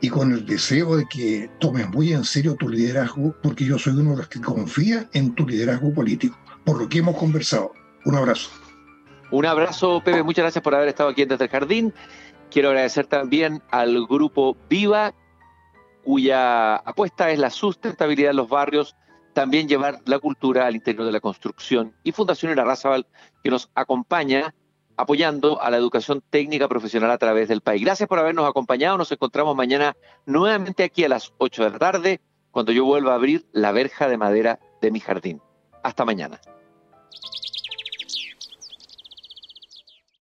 Y 0.00 0.08
con 0.08 0.32
el 0.32 0.44
deseo 0.46 0.96
de 0.96 1.06
que 1.06 1.50
tomes 1.60 1.88
muy 1.90 2.12
en 2.12 2.24
serio 2.24 2.56
tu 2.56 2.68
liderazgo, 2.68 3.34
porque 3.42 3.64
yo 3.64 3.78
soy 3.78 3.94
uno 3.94 4.12
de 4.12 4.16
los 4.18 4.28
que 4.28 4.40
confía 4.40 5.08
en 5.12 5.34
tu 5.34 5.46
liderazgo 5.46 5.92
político, 5.94 6.36
por 6.64 6.80
lo 6.80 6.88
que 6.88 6.98
hemos 6.98 7.16
conversado. 7.16 7.72
Un 8.04 8.16
abrazo. 8.16 8.50
Un 9.30 9.46
abrazo, 9.46 10.02
Pepe. 10.04 10.22
Muchas 10.22 10.42
gracias 10.42 10.62
por 10.62 10.74
haber 10.74 10.88
estado 10.88 11.10
aquí 11.10 11.22
en 11.22 11.28
Desde 11.28 11.44
el 11.44 11.50
Jardín. 11.50 11.94
Quiero 12.52 12.68
agradecer 12.68 13.06
también 13.06 13.62
al 13.70 14.06
grupo 14.06 14.58
Viva, 14.68 15.14
cuya 16.04 16.76
apuesta 16.76 17.30
es 17.30 17.38
la 17.38 17.48
sustentabilidad 17.48 18.28
de 18.28 18.34
los 18.34 18.50
barrios, 18.50 18.94
también 19.32 19.68
llevar 19.68 20.00
la 20.04 20.18
cultura 20.18 20.66
al 20.66 20.74
interior 20.74 21.06
de 21.06 21.12
la 21.12 21.20
construcción. 21.20 21.94
Y 22.04 22.12
Fundación 22.12 22.52
Irarrázaval, 22.52 23.06
que 23.42 23.50
nos 23.50 23.70
acompaña 23.74 24.54
apoyando 24.98 25.62
a 25.62 25.70
la 25.70 25.78
educación 25.78 26.22
técnica 26.28 26.68
profesional 26.68 27.10
a 27.10 27.16
través 27.16 27.48
del 27.48 27.62
país. 27.62 27.80
Gracias 27.80 28.06
por 28.06 28.18
habernos 28.18 28.46
acompañado. 28.46 28.98
Nos 28.98 29.10
encontramos 29.10 29.56
mañana 29.56 29.96
nuevamente 30.26 30.84
aquí 30.84 31.04
a 31.04 31.08
las 31.08 31.32
8 31.38 31.64
de 31.64 31.70
la 31.70 31.78
tarde, 31.78 32.20
cuando 32.50 32.72
yo 32.72 32.84
vuelva 32.84 33.12
a 33.12 33.14
abrir 33.14 33.46
la 33.52 33.72
verja 33.72 34.08
de 34.08 34.18
madera 34.18 34.60
de 34.82 34.90
mi 34.90 35.00
jardín. 35.00 35.40
Hasta 35.82 36.04
mañana. 36.04 36.38